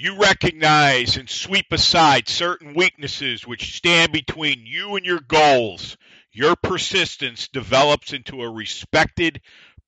You 0.00 0.16
recognize 0.16 1.16
and 1.16 1.28
sweep 1.28 1.72
aside 1.72 2.28
certain 2.28 2.72
weaknesses 2.74 3.44
which 3.44 3.76
stand 3.76 4.12
between 4.12 4.64
you 4.64 4.94
and 4.94 5.04
your 5.04 5.18
goals. 5.18 5.96
Your 6.30 6.54
persistence 6.54 7.48
develops 7.48 8.12
into 8.12 8.40
a 8.40 8.48
respected, 8.48 9.40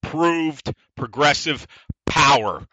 proved, 0.02 0.74
progressive 0.96 1.64
power. 2.06 2.66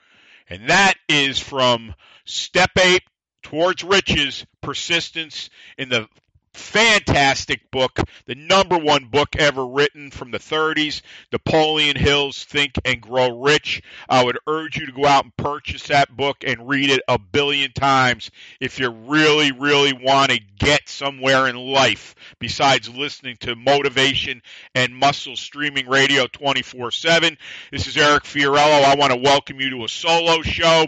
And 0.50 0.68
that 0.72 0.96
is 1.08 1.38
from 1.38 1.94
step 2.26 2.72
eight 2.80 3.04
towards 3.44 3.84
riches, 3.84 4.44
persistence 4.62 5.52
in 5.78 5.90
the 5.90 6.10
fantastic 6.58 7.70
book, 7.72 8.00
the 8.26 8.36
number 8.36 8.78
one 8.78 9.06
book 9.06 9.36
ever 9.38 9.66
written 9.66 10.12
from 10.12 10.32
the 10.32 10.40
30s, 10.40 11.02
Napoleon 11.32 11.96
Hill's 11.96 12.44
Think 12.44 12.74
and 12.84 13.00
Grow 13.02 13.42
Rich. 13.42 13.82
I 14.10 14.24
would 14.24 14.40
urge 14.48 14.78
you 14.78 14.88
to 14.88 14.92
go 14.92 15.06
out 15.06 15.24
and 15.24 15.38
purchase 15.38 15.88
that 15.88 16.16
book 16.16 16.38
and 16.46 16.68
read 16.68 16.90
it 16.90 17.02
a 17.08 17.20
billion 17.20 17.72
times 17.72 18.32
if 18.60 18.80
you 18.80 18.90
really, 18.90 19.52
really 19.52 19.94
want 19.94 20.32
to 20.32 20.40
get 20.60 20.90
somewhere 20.90 21.48
in 21.48 21.56
life 21.56 22.16
besides 22.40 22.90
listening 22.90 23.38
to 23.38 23.56
motivation 23.56 24.42
and 24.76 24.96
muscle 24.96 25.36
streaming 25.36 25.88
radio 25.88 26.28
24 26.28 26.92
7. 26.92 27.38
This 27.72 27.88
is 27.88 27.98
Eric 27.98 28.24
Fiorillo. 28.24 28.84
I 28.84 28.96
want 28.96 29.14
to 29.14 29.20
welcome 29.20 29.60
you 29.60 29.70
to 29.72 29.86
a 29.86 29.90
solo 29.90 30.42
show. 30.42 30.88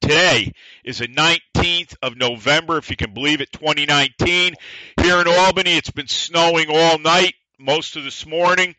Today 0.00 0.52
is 0.84 0.98
the 0.98 1.08
19th 1.08 1.96
of 2.02 2.16
November, 2.16 2.78
if 2.78 2.90
you 2.90 2.96
can 2.96 3.14
believe 3.14 3.40
it, 3.40 3.52
2019. 3.52 4.54
Here 5.00 5.20
in 5.20 5.28
Albany, 5.28 5.76
it's 5.76 5.90
been 5.90 6.08
snowing 6.08 6.66
all 6.70 6.98
night, 6.98 7.34
most 7.58 7.96
of 7.96 8.04
this 8.04 8.26
morning. 8.26 8.74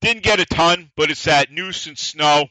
Didn't 0.00 0.22
get 0.22 0.40
a 0.40 0.44
ton, 0.44 0.90
but 0.96 1.10
it's 1.10 1.24
that 1.24 1.50
nuisance 1.50 2.00
snow. 2.00 2.46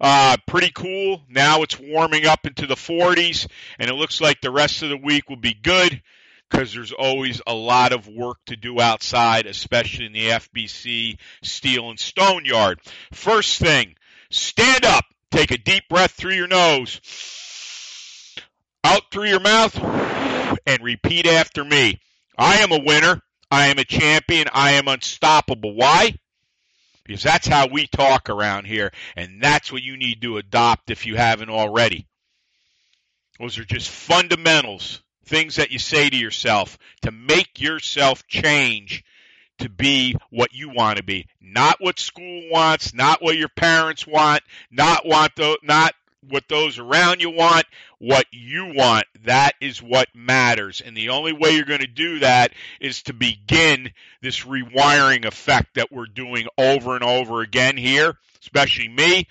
Uh, 0.00 0.36
pretty 0.46 0.70
cool. 0.72 1.22
Now 1.28 1.62
it's 1.62 1.78
warming 1.78 2.26
up 2.26 2.46
into 2.46 2.66
the 2.66 2.74
40s, 2.74 3.46
and 3.78 3.88
it 3.88 3.94
looks 3.94 4.20
like 4.20 4.40
the 4.40 4.50
rest 4.50 4.82
of 4.82 4.90
the 4.90 4.96
week 4.96 5.28
will 5.28 5.36
be 5.36 5.54
good 5.54 6.02
because 6.50 6.72
there's 6.72 6.92
always 6.92 7.40
a 7.46 7.54
lot 7.54 7.92
of 7.92 8.08
work 8.08 8.38
to 8.46 8.56
do 8.56 8.80
outside, 8.80 9.46
especially 9.46 10.06
in 10.06 10.12
the 10.12 10.28
FBC 10.28 11.18
steel 11.42 11.90
and 11.90 11.98
stone 11.98 12.44
yard. 12.44 12.80
First 13.12 13.58
thing, 13.58 13.94
stand 14.30 14.84
up. 14.84 15.04
Take 15.30 15.50
a 15.50 15.58
deep 15.58 15.88
breath 15.88 16.12
through 16.12 16.34
your 16.34 16.46
nose, 16.46 17.00
out 18.84 19.10
through 19.10 19.28
your 19.28 19.40
mouth, 19.40 19.76
and 20.66 20.82
repeat 20.82 21.26
after 21.26 21.64
me. 21.64 22.00
I 22.38 22.58
am 22.58 22.72
a 22.72 22.82
winner. 22.82 23.22
I 23.50 23.66
am 23.68 23.78
a 23.78 23.84
champion. 23.84 24.48
I 24.52 24.72
am 24.72 24.88
unstoppable. 24.88 25.74
Why? 25.74 26.16
Because 27.04 27.22
that's 27.22 27.46
how 27.46 27.68
we 27.68 27.86
talk 27.86 28.28
around 28.28 28.66
here, 28.66 28.92
and 29.14 29.40
that's 29.40 29.70
what 29.70 29.82
you 29.82 29.96
need 29.96 30.22
to 30.22 30.38
adopt 30.38 30.90
if 30.90 31.06
you 31.06 31.16
haven't 31.16 31.50
already. 31.50 32.06
Those 33.38 33.58
are 33.58 33.64
just 33.64 33.88
fundamentals, 33.88 35.02
things 35.24 35.56
that 35.56 35.70
you 35.70 35.78
say 35.78 36.10
to 36.10 36.16
yourself 36.16 36.78
to 37.02 37.12
make 37.12 37.60
yourself 37.60 38.26
change 38.26 39.04
to 39.58 39.68
be 39.68 40.16
what 40.30 40.52
you 40.52 40.70
want 40.70 40.98
to 40.98 41.04
be, 41.04 41.26
not 41.40 41.76
what 41.80 41.98
school 41.98 42.42
wants, 42.50 42.94
not 42.94 43.22
what 43.22 43.36
your 43.36 43.48
parents 43.48 44.06
want, 44.06 44.42
not 44.70 45.06
want 45.06 45.34
the, 45.36 45.58
not 45.62 45.94
what 46.28 46.44
those 46.48 46.78
around 46.78 47.20
you 47.20 47.30
want, 47.30 47.66
what 47.98 48.26
you 48.32 48.72
want. 48.74 49.06
That 49.24 49.52
is 49.60 49.82
what 49.82 50.08
matters. 50.14 50.82
And 50.84 50.96
the 50.96 51.10
only 51.10 51.32
way 51.32 51.52
you're 51.52 51.64
going 51.64 51.80
to 51.80 51.86
do 51.86 52.20
that 52.20 52.52
is 52.80 53.02
to 53.04 53.12
begin 53.12 53.90
this 54.22 54.40
rewiring 54.44 55.24
effect 55.24 55.74
that 55.74 55.92
we're 55.92 56.06
doing 56.06 56.46
over 56.58 56.94
and 56.94 57.04
over 57.04 57.40
again 57.40 57.76
here, 57.76 58.16
especially 58.40 58.88
me. 58.88 59.28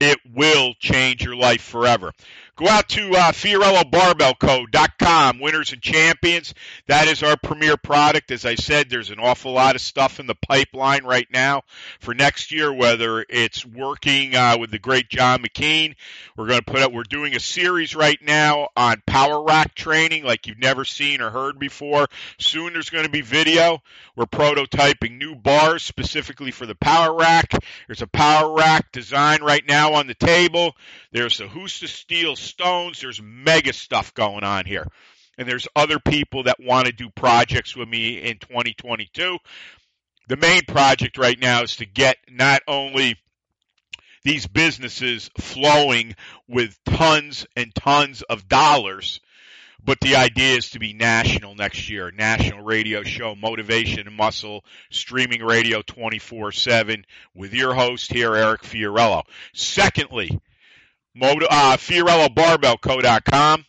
It 0.00 0.18
will 0.34 0.72
change 0.78 1.22
your 1.22 1.36
life 1.36 1.60
forever. 1.60 2.12
Go 2.60 2.68
out 2.68 2.88
to 2.90 3.10
uh, 3.12 3.32
FiorilloBarbellCo.com, 3.32 5.40
winners 5.40 5.72
and 5.72 5.80
champions. 5.80 6.52
That 6.88 7.08
is 7.08 7.22
our 7.22 7.38
premier 7.38 7.78
product. 7.78 8.30
As 8.30 8.44
I 8.44 8.56
said, 8.56 8.90
there's 8.90 9.08
an 9.08 9.18
awful 9.18 9.52
lot 9.52 9.76
of 9.76 9.80
stuff 9.80 10.20
in 10.20 10.26
the 10.26 10.34
pipeline 10.34 11.04
right 11.04 11.26
now 11.32 11.62
for 12.00 12.12
next 12.12 12.52
year, 12.52 12.70
whether 12.70 13.24
it's 13.30 13.64
working 13.64 14.36
uh, 14.36 14.58
with 14.60 14.70
the 14.70 14.78
great 14.78 15.08
John 15.08 15.42
McKean. 15.42 15.94
We're 16.36 16.48
going 16.48 16.60
to 16.60 16.70
put 16.70 16.82
up, 16.82 16.92
we're 16.92 17.04
doing 17.04 17.34
a 17.34 17.40
series 17.40 17.96
right 17.96 18.18
now 18.20 18.68
on 18.76 19.02
power 19.06 19.42
rack 19.42 19.74
training 19.74 20.24
like 20.24 20.46
you've 20.46 20.58
never 20.58 20.84
seen 20.84 21.22
or 21.22 21.30
heard 21.30 21.58
before. 21.58 22.08
Soon 22.38 22.74
there's 22.74 22.90
going 22.90 23.06
to 23.06 23.10
be 23.10 23.22
video. 23.22 23.82
We're 24.16 24.26
prototyping 24.26 25.16
new 25.16 25.34
bars 25.34 25.82
specifically 25.82 26.50
for 26.50 26.66
the 26.66 26.74
power 26.74 27.16
rack. 27.16 27.54
There's 27.86 28.02
a 28.02 28.06
power 28.06 28.54
rack 28.54 28.92
design 28.92 29.42
right 29.42 29.66
now 29.66 29.94
on 29.94 30.08
the 30.08 30.14
table. 30.14 30.76
There's 31.10 31.38
the 31.38 31.46
Husta 31.46 31.88
Steel 31.88 32.36
Stones. 32.50 33.00
There's 33.00 33.20
mega 33.22 33.72
stuff 33.72 34.14
going 34.14 34.44
on 34.44 34.66
here. 34.66 34.86
And 35.38 35.48
there's 35.48 35.68
other 35.74 35.98
people 35.98 36.44
that 36.44 36.60
want 36.60 36.86
to 36.86 36.92
do 36.92 37.08
projects 37.08 37.74
with 37.74 37.88
me 37.88 38.18
in 38.18 38.38
2022. 38.38 39.38
The 40.28 40.36
main 40.36 40.62
project 40.68 41.16
right 41.18 41.38
now 41.40 41.62
is 41.62 41.76
to 41.76 41.86
get 41.86 42.16
not 42.30 42.62
only 42.68 43.16
these 44.22 44.46
businesses 44.46 45.30
flowing 45.38 46.14
with 46.46 46.78
tons 46.84 47.46
and 47.56 47.74
tons 47.74 48.22
of 48.22 48.48
dollars, 48.48 49.20
but 49.82 49.98
the 50.00 50.16
idea 50.16 50.56
is 50.56 50.70
to 50.70 50.78
be 50.78 50.92
national 50.92 51.54
next 51.54 51.88
year. 51.88 52.10
National 52.10 52.62
radio 52.62 53.02
show, 53.02 53.34
Motivation 53.34 54.06
and 54.06 54.16
Muscle, 54.16 54.64
streaming 54.90 55.42
radio 55.42 55.82
24 55.82 56.52
7 56.52 57.04
with 57.34 57.54
your 57.54 57.74
host 57.74 58.12
here, 58.12 58.34
Eric 58.34 58.62
Fiorillo. 58.62 59.22
Secondly, 59.54 60.38
Moto, 61.14 61.46
uh, 61.50 61.76
FiorilloBarbellCo.com. 61.76 63.64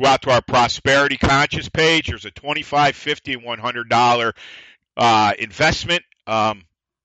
Go 0.00 0.06
out 0.06 0.22
to 0.22 0.30
our 0.30 0.40
Prosperity 0.40 1.16
Conscious 1.16 1.68
page. 1.68 2.08
There's 2.08 2.24
a 2.24 2.30
$25, 2.30 2.94
50 2.94 3.34
and 3.34 3.42
$100 3.42 4.32
uh, 4.96 5.32
investment. 5.38 6.02
Um, 6.26 6.62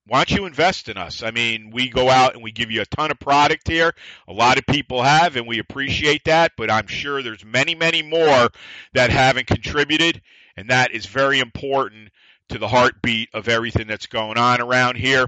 why 0.07 0.19
don't 0.19 0.37
you 0.37 0.45
invest 0.45 0.87
in 0.87 0.97
us? 0.97 1.23
I 1.23 1.31
mean, 1.31 1.71
we 1.71 1.89
go 1.89 2.09
out 2.09 2.35
and 2.35 2.43
we 2.43 2.51
give 2.51 2.69
you 2.69 2.81
a 2.81 2.85
ton 2.85 3.09
of 3.09 3.19
product 3.19 3.67
here. 3.67 3.91
A 4.27 4.33
lot 4.33 4.59
of 4.59 4.65
people 4.67 5.01
have, 5.01 5.35
and 5.35 5.47
we 5.47 5.57
appreciate 5.59 6.25
that, 6.25 6.51
but 6.57 6.69
I'm 6.69 6.87
sure 6.87 7.23
there's 7.23 7.43
many, 7.43 7.73
many 7.73 8.03
more 8.03 8.49
that 8.93 9.09
haven't 9.09 9.47
contributed, 9.47 10.21
and 10.55 10.69
that 10.69 10.91
is 10.91 11.07
very 11.07 11.39
important 11.39 12.09
to 12.49 12.59
the 12.59 12.67
heartbeat 12.67 13.29
of 13.33 13.49
everything 13.49 13.87
that's 13.87 14.05
going 14.05 14.37
on 14.37 14.61
around 14.61 14.97
here. 14.97 15.25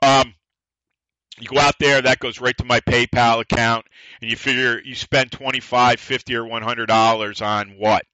Um, 0.00 0.34
you 1.40 1.48
go 1.48 1.58
out 1.58 1.78
there, 1.78 2.00
that 2.02 2.18
goes 2.18 2.40
right 2.40 2.56
to 2.58 2.64
my 2.64 2.80
PayPal 2.80 3.40
account, 3.40 3.86
and 4.20 4.30
you 4.30 4.36
figure 4.36 4.80
you 4.80 4.94
spend 4.94 5.32
twenty 5.32 5.60
five, 5.60 6.00
fifty, 6.00 6.34
or 6.36 6.44
one 6.44 6.62
hundred 6.62 6.86
dollars 6.86 7.42
on 7.42 7.70
what? 7.78 8.04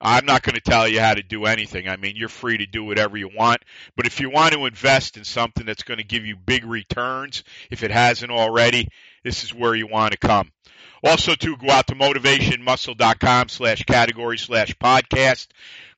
I'm 0.00 0.24
not 0.24 0.42
going 0.42 0.54
to 0.54 0.62
tell 0.62 0.88
you 0.88 0.98
how 0.98 1.12
to 1.12 1.22
do 1.22 1.44
anything. 1.44 1.86
I 1.86 1.96
mean, 1.96 2.16
you're 2.16 2.30
free 2.30 2.56
to 2.56 2.66
do 2.66 2.84
whatever 2.84 3.18
you 3.18 3.28
want. 3.36 3.62
But 3.96 4.06
if 4.06 4.18
you 4.18 4.30
want 4.30 4.54
to 4.54 4.64
invest 4.64 5.18
in 5.18 5.24
something 5.24 5.66
that's 5.66 5.82
going 5.82 5.98
to 5.98 6.04
give 6.04 6.24
you 6.24 6.36
big 6.36 6.64
returns, 6.64 7.44
if 7.70 7.82
it 7.82 7.90
hasn't 7.90 8.30
already, 8.30 8.88
this 9.24 9.44
is 9.44 9.52
where 9.52 9.74
you 9.74 9.86
want 9.86 10.12
to 10.12 10.18
come. 10.18 10.52
Also, 11.04 11.34
to 11.34 11.56
go 11.56 11.70
out 11.70 11.86
to 11.88 11.94
motivationmuscle.com 11.94 13.48
slash 13.50 13.82
category 13.84 14.38
slash 14.38 14.74
podcast. 14.76 15.48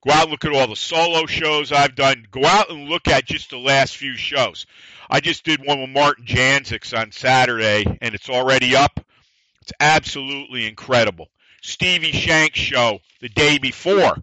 Go 0.06 0.12
out 0.12 0.22
and 0.22 0.31
look 0.31 0.44
at 0.44 0.52
all 0.52 0.66
the 0.66 0.76
solo 0.76 1.26
shows 1.26 1.70
I've 1.70 1.94
done. 1.94 2.26
Go 2.31 2.44
out 2.44 2.70
and 2.70 2.88
look 2.88 3.06
at 3.06 3.25
just 3.25 3.50
the 3.50 3.58
last 3.58 3.96
few 3.96 4.16
shows. 4.16 4.66
I 5.08 5.20
just 5.20 5.44
did 5.44 5.64
one 5.64 5.81
with 5.81 5.90
Martin 5.90 6.25
Janzik 6.25 6.99
on 6.99 7.12
Saturday, 7.12 7.84
and 8.00 8.14
it's 8.14 8.28
already 8.28 8.75
up. 8.75 9.00
It's 9.60 9.72
absolutely 9.78 10.66
incredible. 10.66 11.28
Stevie 11.62 12.10
Shanks 12.10 12.58
show 12.58 12.99
the 13.20 13.28
day 13.28 13.58
before. 13.58 14.16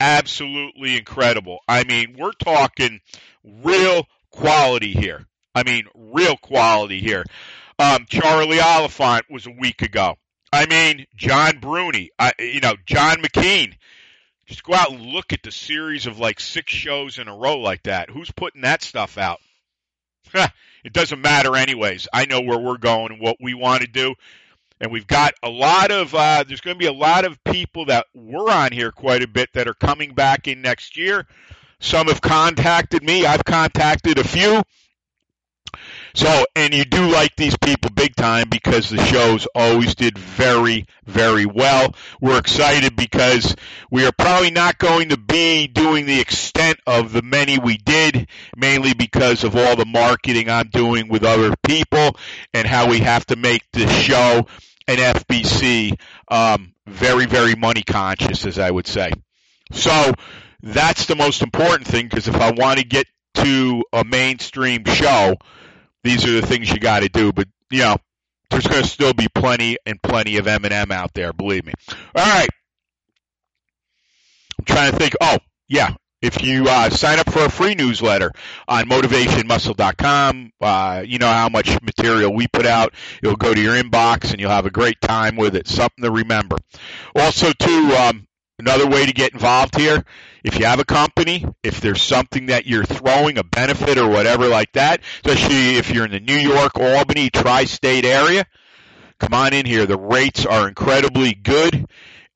Absolutely 0.00 0.96
incredible. 0.96 1.58
I 1.68 1.84
mean, 1.84 2.16
we're 2.18 2.32
talking 2.32 3.00
real 3.44 4.06
quality 4.30 4.92
here. 4.92 5.26
I 5.54 5.62
mean, 5.64 5.88
real 5.94 6.36
quality 6.36 7.00
here. 7.00 7.24
Um, 7.78 8.06
Charlie 8.08 8.60
Oliphant 8.60 9.26
was 9.28 9.46
a 9.46 9.50
week 9.50 9.82
ago. 9.82 10.16
I 10.52 10.66
mean, 10.66 11.06
John 11.16 11.58
Bruni, 11.60 12.10
I, 12.18 12.32
you 12.38 12.60
know, 12.60 12.74
John 12.86 13.18
McKean. 13.18 13.74
Just 14.48 14.64
go 14.64 14.72
out 14.72 14.90
and 14.90 15.02
look 15.02 15.34
at 15.34 15.42
the 15.42 15.52
series 15.52 16.06
of 16.06 16.18
like 16.18 16.40
six 16.40 16.72
shows 16.72 17.18
in 17.18 17.28
a 17.28 17.36
row 17.36 17.58
like 17.58 17.82
that. 17.82 18.08
Who's 18.08 18.30
putting 18.30 18.62
that 18.62 18.82
stuff 18.82 19.18
out? 19.18 19.40
it 20.34 20.92
doesn't 20.92 21.20
matter 21.20 21.54
anyways. 21.54 22.08
I 22.12 22.24
know 22.24 22.40
where 22.40 22.58
we're 22.58 22.78
going 22.78 23.12
and 23.12 23.20
what 23.20 23.36
we 23.40 23.52
want 23.52 23.82
to 23.82 23.88
do. 23.88 24.14
And 24.80 24.90
we've 24.90 25.06
got 25.06 25.34
a 25.42 25.50
lot 25.50 25.90
of, 25.90 26.14
uh, 26.14 26.44
there's 26.46 26.62
going 26.62 26.76
to 26.76 26.78
be 26.78 26.86
a 26.86 26.92
lot 26.92 27.26
of 27.26 27.42
people 27.44 27.86
that 27.86 28.06
were 28.14 28.50
on 28.50 28.72
here 28.72 28.90
quite 28.90 29.22
a 29.22 29.28
bit 29.28 29.50
that 29.52 29.68
are 29.68 29.74
coming 29.74 30.14
back 30.14 30.48
in 30.48 30.62
next 30.62 30.96
year. 30.96 31.26
Some 31.80 32.06
have 32.06 32.20
contacted 32.20 33.02
me. 33.02 33.26
I've 33.26 33.44
contacted 33.44 34.18
a 34.18 34.24
few. 34.24 34.62
So, 36.14 36.44
and 36.56 36.74
you 36.74 36.84
do 36.84 37.10
like 37.10 37.36
these 37.36 37.56
people 37.56 37.90
big 37.90 38.16
time 38.16 38.48
because 38.48 38.88
the 38.88 39.02
shows 39.04 39.46
always 39.54 39.94
did 39.94 40.16
very, 40.18 40.86
very 41.06 41.46
well. 41.46 41.94
We're 42.20 42.38
excited 42.38 42.96
because 42.96 43.54
we 43.90 44.06
are 44.06 44.12
probably 44.12 44.50
not 44.50 44.78
going 44.78 45.10
to 45.10 45.16
be 45.16 45.66
doing 45.66 46.06
the 46.06 46.20
extent 46.20 46.78
of 46.86 47.12
the 47.12 47.22
many 47.22 47.58
we 47.58 47.76
did, 47.76 48.28
mainly 48.56 48.94
because 48.94 49.44
of 49.44 49.56
all 49.56 49.76
the 49.76 49.86
marketing 49.86 50.48
I'm 50.50 50.68
doing 50.68 51.08
with 51.08 51.24
other 51.24 51.54
people 51.66 52.16
and 52.54 52.66
how 52.66 52.88
we 52.88 53.00
have 53.00 53.26
to 53.26 53.36
make 53.36 53.62
this 53.72 53.90
show 53.90 54.46
and 54.86 54.98
FBC 54.98 56.00
um, 56.28 56.72
very, 56.86 57.26
very 57.26 57.54
money 57.54 57.82
conscious, 57.82 58.46
as 58.46 58.58
I 58.58 58.70
would 58.70 58.86
say. 58.86 59.12
So 59.70 60.14
that's 60.62 61.06
the 61.06 61.16
most 61.16 61.42
important 61.42 61.86
thing 61.86 62.06
because 62.06 62.26
if 62.26 62.36
I 62.36 62.50
want 62.52 62.80
to 62.80 62.86
get 62.86 63.06
to 63.34 63.84
a 63.92 64.04
mainstream 64.04 64.84
show, 64.86 65.36
these 66.04 66.24
are 66.24 66.40
the 66.40 66.46
things 66.46 66.70
you 66.70 66.78
got 66.78 67.00
to 67.00 67.08
do. 67.08 67.32
But 67.32 67.48
you 67.70 67.80
know, 67.80 67.96
there's 68.50 68.66
going 68.66 68.82
to 68.82 68.88
still 68.88 69.14
be 69.14 69.28
plenty 69.34 69.78
and 69.86 70.02
plenty 70.02 70.36
of 70.36 70.46
M&M 70.46 70.90
out 70.92 71.12
there. 71.14 71.32
Believe 71.32 71.66
me. 71.66 71.72
All 72.14 72.24
right. 72.24 72.48
I'm 74.58 74.64
trying 74.64 74.92
to 74.92 74.96
think. 74.96 75.14
Oh, 75.20 75.38
yeah. 75.68 75.94
If 76.20 76.42
you 76.42 76.66
uh, 76.68 76.90
sign 76.90 77.20
up 77.20 77.30
for 77.30 77.44
a 77.44 77.50
free 77.50 77.76
newsletter 77.76 78.32
on 78.66 78.88
motivationmuscle.com, 78.88 80.50
uh, 80.60 81.04
you 81.06 81.18
know 81.18 81.28
how 81.28 81.48
much 81.48 81.80
material 81.80 82.34
we 82.34 82.48
put 82.48 82.66
out. 82.66 82.92
It'll 83.22 83.36
go 83.36 83.54
to 83.54 83.60
your 83.60 83.80
inbox 83.80 84.32
and 84.32 84.40
you'll 84.40 84.50
have 84.50 84.66
a 84.66 84.70
great 84.70 85.00
time 85.00 85.36
with 85.36 85.54
it. 85.54 85.68
Something 85.68 86.02
to 86.02 86.10
remember. 86.10 86.56
Also, 87.14 87.52
too, 87.52 87.94
um, 87.96 88.26
another 88.58 88.88
way 88.88 89.06
to 89.06 89.12
get 89.12 89.32
involved 89.32 89.76
here 89.76 90.04
if 90.44 90.58
you 90.58 90.66
have 90.66 90.80
a 90.80 90.84
company, 90.84 91.44
if 91.62 91.80
there's 91.80 92.02
something 92.02 92.46
that 92.46 92.66
you're 92.66 92.84
throwing, 92.84 93.38
a 93.38 93.44
benefit 93.44 93.98
or 93.98 94.08
whatever 94.08 94.48
like 94.48 94.72
that, 94.72 95.02
especially 95.24 95.76
if 95.76 95.92
you're 95.92 96.04
in 96.04 96.10
the 96.10 96.20
New 96.20 96.36
York, 96.36 96.78
Albany, 96.78 97.30
tri-state 97.30 98.04
area, 98.04 98.44
come 99.18 99.34
on 99.34 99.52
in 99.52 99.66
here. 99.66 99.86
The 99.86 99.98
rates 99.98 100.46
are 100.46 100.68
incredibly 100.68 101.34
good 101.34 101.86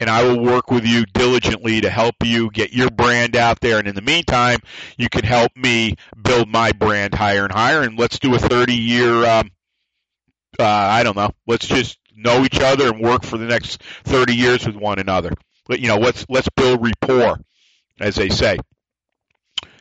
and 0.02 0.10
I 0.10 0.24
will 0.24 0.42
work 0.42 0.70
with 0.70 0.84
you 0.84 1.04
diligently 1.14 1.80
to 1.82 1.88
help 1.88 2.16
you 2.24 2.50
get 2.50 2.72
your 2.72 2.90
brand 2.90 3.36
out 3.36 3.60
there. 3.60 3.78
And 3.78 3.86
in 3.86 3.94
the 3.94 4.02
meantime, 4.02 4.58
you 4.98 5.08
can 5.08 5.22
help 5.22 5.52
me 5.56 5.94
build 6.20 6.48
my 6.48 6.72
brand 6.72 7.14
higher 7.14 7.44
and 7.44 7.52
higher. 7.52 7.82
And 7.82 7.96
let's 7.96 8.18
do 8.18 8.34
a 8.34 8.38
30 8.38 8.74
year, 8.74 9.24
um, 9.24 9.50
uh, 10.58 10.64
I 10.64 11.04
don't 11.04 11.16
know, 11.16 11.30
let's 11.46 11.68
just 11.68 11.98
know 12.16 12.44
each 12.44 12.58
other 12.60 12.88
and 12.88 13.00
work 13.00 13.24
for 13.24 13.38
the 13.38 13.46
next 13.46 13.80
30 14.04 14.34
years 14.34 14.66
with 14.66 14.74
one 14.74 14.98
another. 14.98 15.34
You 15.68 15.88
know, 15.88 15.98
let's, 15.98 16.26
let's 16.28 16.48
build 16.56 16.82
rapport 16.82 17.40
as 18.00 18.16
they 18.16 18.28
say. 18.28 18.58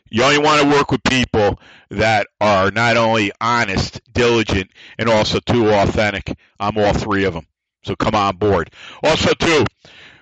You 0.10 0.24
only 0.24 0.40
want 0.40 0.62
to 0.62 0.68
work 0.68 0.92
with 0.92 1.02
people 1.04 1.58
that 1.90 2.28
are 2.42 2.70
not 2.70 2.98
only 2.98 3.32
honest, 3.40 4.02
diligent, 4.12 4.70
and 5.00 5.10
also 5.10 5.40
too 5.40 5.70
authentic. 5.70 6.38
I'm 6.60 6.78
all 6.78 6.94
three 6.94 7.24
of 7.24 7.34
them. 7.34 7.48
So 7.84 7.96
come 7.96 8.14
on 8.14 8.36
board. 8.36 8.72
Also, 9.04 9.34
too, 9.34 9.64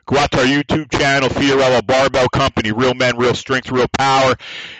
go 0.05 0.17
out 0.17 0.31
to 0.31 0.39
our 0.41 0.45
YouTube 0.45 0.91
channel, 0.91 1.27
Fiorillo 1.27 1.85
Barbell 1.85 2.29
Company, 2.29 2.71
Real 2.71 2.93
Men, 2.93 3.17
Real 3.17 3.33
Strength, 3.33 3.71
Real 3.71 3.87
Power. 3.97 4.35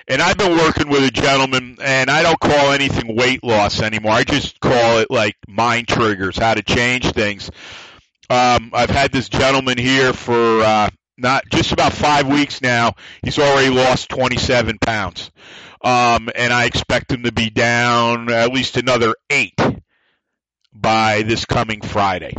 And 0.07 0.21
I've 0.21 0.37
been 0.37 0.55
working 0.57 0.89
with 0.89 1.03
a 1.03 1.11
gentleman, 1.11 1.77
and 1.81 2.11
I 2.11 2.21
don't 2.21 2.39
call 2.39 2.71
anything 2.71 3.15
weight 3.15 3.43
loss 3.43 3.81
anymore. 3.81 4.11
I 4.11 4.23
just 4.23 4.59
call 4.59 4.99
it 4.99 5.09
like 5.09 5.35
mind 5.47 5.87
triggers, 5.87 6.37
how 6.37 6.53
to 6.53 6.61
change 6.61 7.11
things. 7.11 7.49
Um, 8.29 8.71
I've 8.73 8.91
had 8.91 9.11
this 9.11 9.27
gentleman 9.27 9.77
here 9.77 10.13
for 10.13 10.61
uh, 10.61 10.89
not 11.17 11.43
just 11.51 11.71
about 11.71 11.93
five 11.93 12.27
weeks 12.27 12.61
now. 12.61 12.93
He's 13.23 13.39
already 13.39 13.73
lost 13.73 14.09
27 14.09 14.77
pounds. 14.79 15.31
Um, 15.81 16.29
and 16.35 16.53
I 16.53 16.65
expect 16.65 17.11
him 17.11 17.23
to 17.23 17.31
be 17.31 17.49
down 17.49 18.31
at 18.31 18.51
least 18.51 18.77
another 18.77 19.15
eight 19.29 19.59
by 20.73 21.23
this 21.23 21.45
coming 21.45 21.81
Friday. 21.81 22.33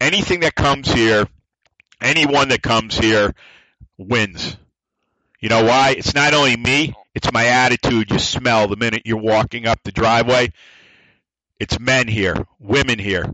Anything 0.00 0.40
that 0.40 0.54
comes 0.54 0.90
here, 0.90 1.28
anyone 2.00 2.48
that 2.48 2.62
comes 2.62 2.98
here 2.98 3.34
wins. 3.96 4.56
You 5.40 5.50
know 5.50 5.64
why? 5.64 5.94
It's 5.96 6.14
not 6.14 6.34
only 6.34 6.56
me, 6.56 6.94
it's 7.14 7.30
my 7.32 7.46
attitude 7.46 8.10
you 8.10 8.18
smell 8.18 8.66
the 8.66 8.76
minute 8.76 9.02
you're 9.04 9.18
walking 9.18 9.66
up 9.66 9.78
the 9.84 9.92
driveway. 9.92 10.52
It's 11.60 11.78
men 11.78 12.08
here, 12.08 12.46
women 12.58 12.98
here, 12.98 13.32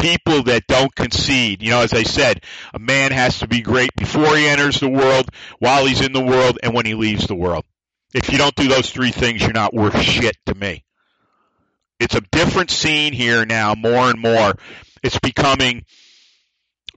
people 0.00 0.42
that 0.44 0.66
don't 0.66 0.94
concede. 0.94 1.62
You 1.62 1.70
know, 1.70 1.80
as 1.80 1.92
I 1.92 2.02
said, 2.02 2.44
a 2.74 2.78
man 2.78 3.12
has 3.12 3.38
to 3.40 3.48
be 3.48 3.60
great 3.60 3.90
before 3.96 4.36
he 4.36 4.48
enters 4.48 4.80
the 4.80 4.88
world, 4.88 5.30
while 5.58 5.86
he's 5.86 6.00
in 6.00 6.12
the 6.12 6.24
world, 6.24 6.58
and 6.62 6.74
when 6.74 6.86
he 6.86 6.94
leaves 6.94 7.26
the 7.26 7.34
world. 7.34 7.64
If 8.14 8.32
you 8.32 8.38
don't 8.38 8.54
do 8.54 8.68
those 8.68 8.90
three 8.90 9.12
things, 9.12 9.42
you're 9.42 9.52
not 9.52 9.74
worth 9.74 10.00
shit 10.00 10.36
to 10.46 10.54
me. 10.54 10.84
It's 12.00 12.14
a 12.14 12.22
different 12.32 12.70
scene 12.70 13.12
here 13.12 13.44
now, 13.44 13.74
more 13.74 14.10
and 14.10 14.18
more. 14.18 14.54
It's 15.02 15.18
becoming 15.18 15.84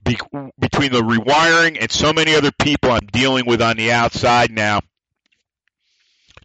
be, 0.04 0.18
between 0.58 0.92
the 0.92 1.02
rewiring 1.02 1.78
and 1.80 1.90
so 1.90 2.12
many 2.12 2.34
other 2.34 2.50
people 2.52 2.90
I'm 2.90 3.06
dealing 3.12 3.46
with 3.46 3.62
on 3.62 3.76
the 3.76 3.92
outside 3.92 4.50
now 4.50 4.80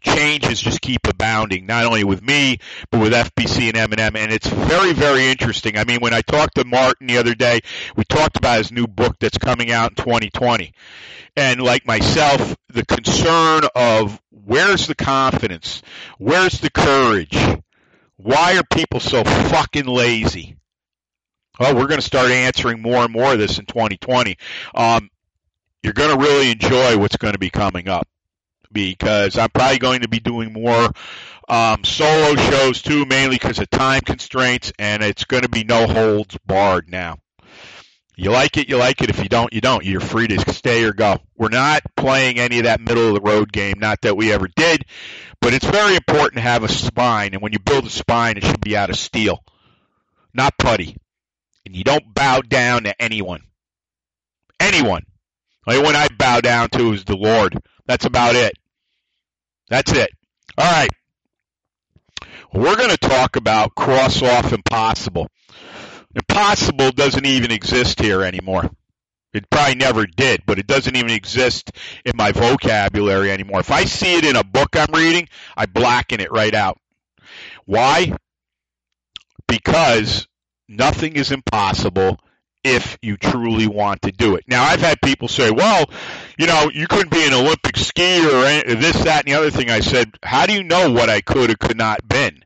changes 0.00 0.60
just 0.60 0.80
keep 0.80 1.06
abounding, 1.06 1.66
not 1.66 1.84
only 1.84 2.04
with 2.04 2.22
me, 2.22 2.58
but 2.90 3.00
with 3.00 3.12
FBC 3.12 3.68
and 3.68 3.76
M&M. 3.76 4.16
And 4.16 4.32
it's 4.32 4.48
very, 4.48 4.92
very 4.92 5.28
interesting. 5.28 5.76
I 5.76 5.84
mean, 5.84 6.00
when 6.00 6.14
I 6.14 6.22
talked 6.22 6.56
to 6.56 6.64
Martin 6.64 7.06
the 7.06 7.18
other 7.18 7.34
day, 7.34 7.60
we 7.96 8.04
talked 8.04 8.36
about 8.36 8.58
his 8.58 8.72
new 8.72 8.86
book 8.86 9.16
that's 9.18 9.38
coming 9.38 9.70
out 9.70 9.92
in 9.92 9.96
2020. 9.96 10.72
And 11.36 11.60
like 11.60 11.86
myself, 11.86 12.56
the 12.68 12.84
concern 12.84 13.62
of 13.74 14.20
where's 14.30 14.86
the 14.86 14.94
confidence? 14.94 15.82
Where's 16.18 16.60
the 16.60 16.70
courage? 16.70 17.36
Why 18.16 18.58
are 18.58 18.76
people 18.76 19.00
so 19.00 19.24
fucking 19.24 19.86
lazy? 19.86 20.56
Well, 21.58 21.74
we're 21.74 21.86
going 21.86 22.00
to 22.00 22.06
start 22.06 22.30
answering 22.30 22.80
more 22.80 23.04
and 23.04 23.12
more 23.12 23.32
of 23.32 23.38
this 23.38 23.58
in 23.58 23.66
2020. 23.66 24.36
Um, 24.74 25.10
you're 25.82 25.92
going 25.92 26.18
to 26.18 26.22
really 26.22 26.50
enjoy 26.50 26.98
what's 26.98 27.16
going 27.16 27.32
to 27.32 27.38
be 27.38 27.50
coming 27.50 27.88
up 27.88 28.08
because 28.72 29.38
I'm 29.38 29.50
probably 29.50 29.78
going 29.78 30.00
to 30.02 30.08
be 30.08 30.20
doing 30.20 30.52
more 30.52 30.90
um, 31.48 31.84
solo 31.84 32.36
shows 32.36 32.82
too, 32.82 33.04
mainly 33.06 33.36
because 33.36 33.58
of 33.58 33.68
time 33.70 34.00
constraints, 34.02 34.72
and 34.78 35.02
it's 35.02 35.24
going 35.24 35.42
to 35.42 35.48
be 35.48 35.64
no 35.64 35.86
holds 35.86 36.38
barred 36.46 36.88
now. 36.88 37.18
You 38.16 38.30
like 38.30 38.58
it, 38.58 38.68
you 38.68 38.76
like 38.76 39.00
it. 39.00 39.08
If 39.08 39.22
you 39.22 39.28
don't, 39.28 39.52
you 39.52 39.60
don't. 39.62 39.84
You're 39.84 40.00
free 40.00 40.28
to 40.28 40.52
stay 40.52 40.84
or 40.84 40.92
go. 40.92 41.18
We're 41.36 41.48
not 41.48 41.82
playing 41.96 42.38
any 42.38 42.58
of 42.58 42.64
that 42.64 42.80
middle 42.80 43.08
of 43.08 43.14
the 43.14 43.20
road 43.20 43.50
game, 43.50 43.78
not 43.78 44.02
that 44.02 44.16
we 44.16 44.30
ever 44.30 44.46
did, 44.46 44.84
but 45.40 45.54
it's 45.54 45.64
very 45.64 45.96
important 45.96 46.34
to 46.34 46.42
have 46.42 46.62
a 46.62 46.68
spine, 46.68 47.32
and 47.32 47.42
when 47.42 47.52
you 47.52 47.58
build 47.58 47.86
a 47.86 47.90
spine, 47.90 48.36
it 48.36 48.44
should 48.44 48.60
be 48.60 48.76
out 48.76 48.90
of 48.90 48.96
steel, 48.96 49.42
not 50.34 50.58
putty. 50.58 50.96
And 51.64 51.74
you 51.74 51.82
don't 51.82 52.14
bow 52.14 52.42
down 52.42 52.84
to 52.84 53.02
anyone. 53.02 53.40
Anyone. 54.60 55.04
The 55.66 55.72
only 55.72 55.84
one 55.84 55.96
I 55.96 56.08
bow 56.08 56.40
down 56.40 56.68
to 56.70 56.92
is 56.92 57.04
the 57.04 57.16
Lord. 57.16 57.58
That's 57.86 58.04
about 58.04 58.34
it. 58.36 58.52
That's 59.70 59.92
it. 59.92 60.10
All 60.58 60.70
right. 60.70 60.90
We're 62.52 62.76
going 62.76 62.90
to 62.90 62.98
talk 62.98 63.36
about 63.36 63.74
cross 63.76 64.20
off 64.22 64.52
impossible. 64.52 65.28
Impossible 66.14 66.90
doesn't 66.90 67.24
even 67.24 67.52
exist 67.52 68.00
here 68.00 68.22
anymore. 68.22 68.68
It 69.32 69.48
probably 69.48 69.76
never 69.76 70.06
did, 70.06 70.42
but 70.44 70.58
it 70.58 70.66
doesn't 70.66 70.96
even 70.96 71.12
exist 71.12 71.70
in 72.04 72.12
my 72.16 72.32
vocabulary 72.32 73.30
anymore. 73.30 73.60
If 73.60 73.70
I 73.70 73.84
see 73.84 74.16
it 74.16 74.24
in 74.24 74.34
a 74.34 74.42
book 74.42 74.70
I'm 74.74 74.92
reading, 74.92 75.28
I 75.56 75.66
blacken 75.66 76.18
it 76.18 76.32
right 76.32 76.54
out. 76.54 76.78
Why? 77.64 78.12
Because 79.46 80.26
nothing 80.68 81.14
is 81.14 81.30
impossible 81.30 82.18
if 82.62 82.98
you 83.02 83.16
truly 83.16 83.66
want 83.66 84.02
to 84.02 84.12
do 84.12 84.36
it. 84.36 84.44
Now, 84.46 84.64
I've 84.64 84.80
had 84.80 85.00
people 85.00 85.28
say, 85.28 85.50
well, 85.50 85.88
you 86.38 86.46
know, 86.46 86.70
you 86.72 86.86
couldn't 86.86 87.10
be 87.10 87.26
an 87.26 87.32
Olympic 87.32 87.74
skier 87.76 88.26
or 88.26 88.74
this, 88.74 89.04
that, 89.04 89.24
and 89.24 89.32
the 89.34 89.38
other 89.38 89.50
thing. 89.50 89.70
I 89.70 89.80
said, 89.80 90.12
how 90.22 90.46
do 90.46 90.54
you 90.54 90.62
know 90.62 90.90
what 90.90 91.08
I 91.08 91.20
could 91.20 91.50
or 91.50 91.54
could 91.56 91.78
not 91.78 92.06
been? 92.06 92.44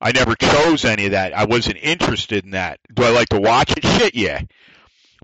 I 0.00 0.12
never 0.12 0.34
chose 0.34 0.84
any 0.84 1.06
of 1.06 1.12
that. 1.12 1.34
I 1.34 1.44
wasn't 1.44 1.78
interested 1.82 2.44
in 2.44 2.52
that. 2.52 2.80
Do 2.92 3.04
I 3.04 3.10
like 3.10 3.28
to 3.30 3.40
watch 3.40 3.72
it? 3.76 3.84
Shit, 3.84 4.14
yeah. 4.14 4.40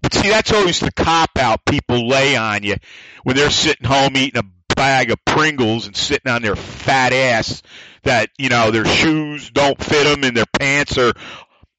But 0.02 0.12
see, 0.12 0.28
that's 0.28 0.52
always 0.52 0.80
the 0.80 0.92
cop 0.92 1.30
out 1.38 1.64
people 1.64 2.06
lay 2.06 2.36
on 2.36 2.62
you 2.62 2.76
when 3.24 3.36
they're 3.36 3.50
sitting 3.50 3.86
home 3.86 4.16
eating 4.16 4.42
a 4.42 4.74
bag 4.74 5.10
of 5.10 5.24
Pringles 5.24 5.86
and 5.86 5.96
sitting 5.96 6.30
on 6.30 6.42
their 6.42 6.56
fat 6.56 7.14
ass 7.14 7.62
that, 8.02 8.28
you 8.38 8.50
know, 8.50 8.70
their 8.70 8.84
shoes 8.84 9.50
don't 9.50 9.82
fit 9.82 10.04
them 10.04 10.22
and 10.22 10.36
their 10.36 10.46
pants 10.58 10.98
are 10.98 11.14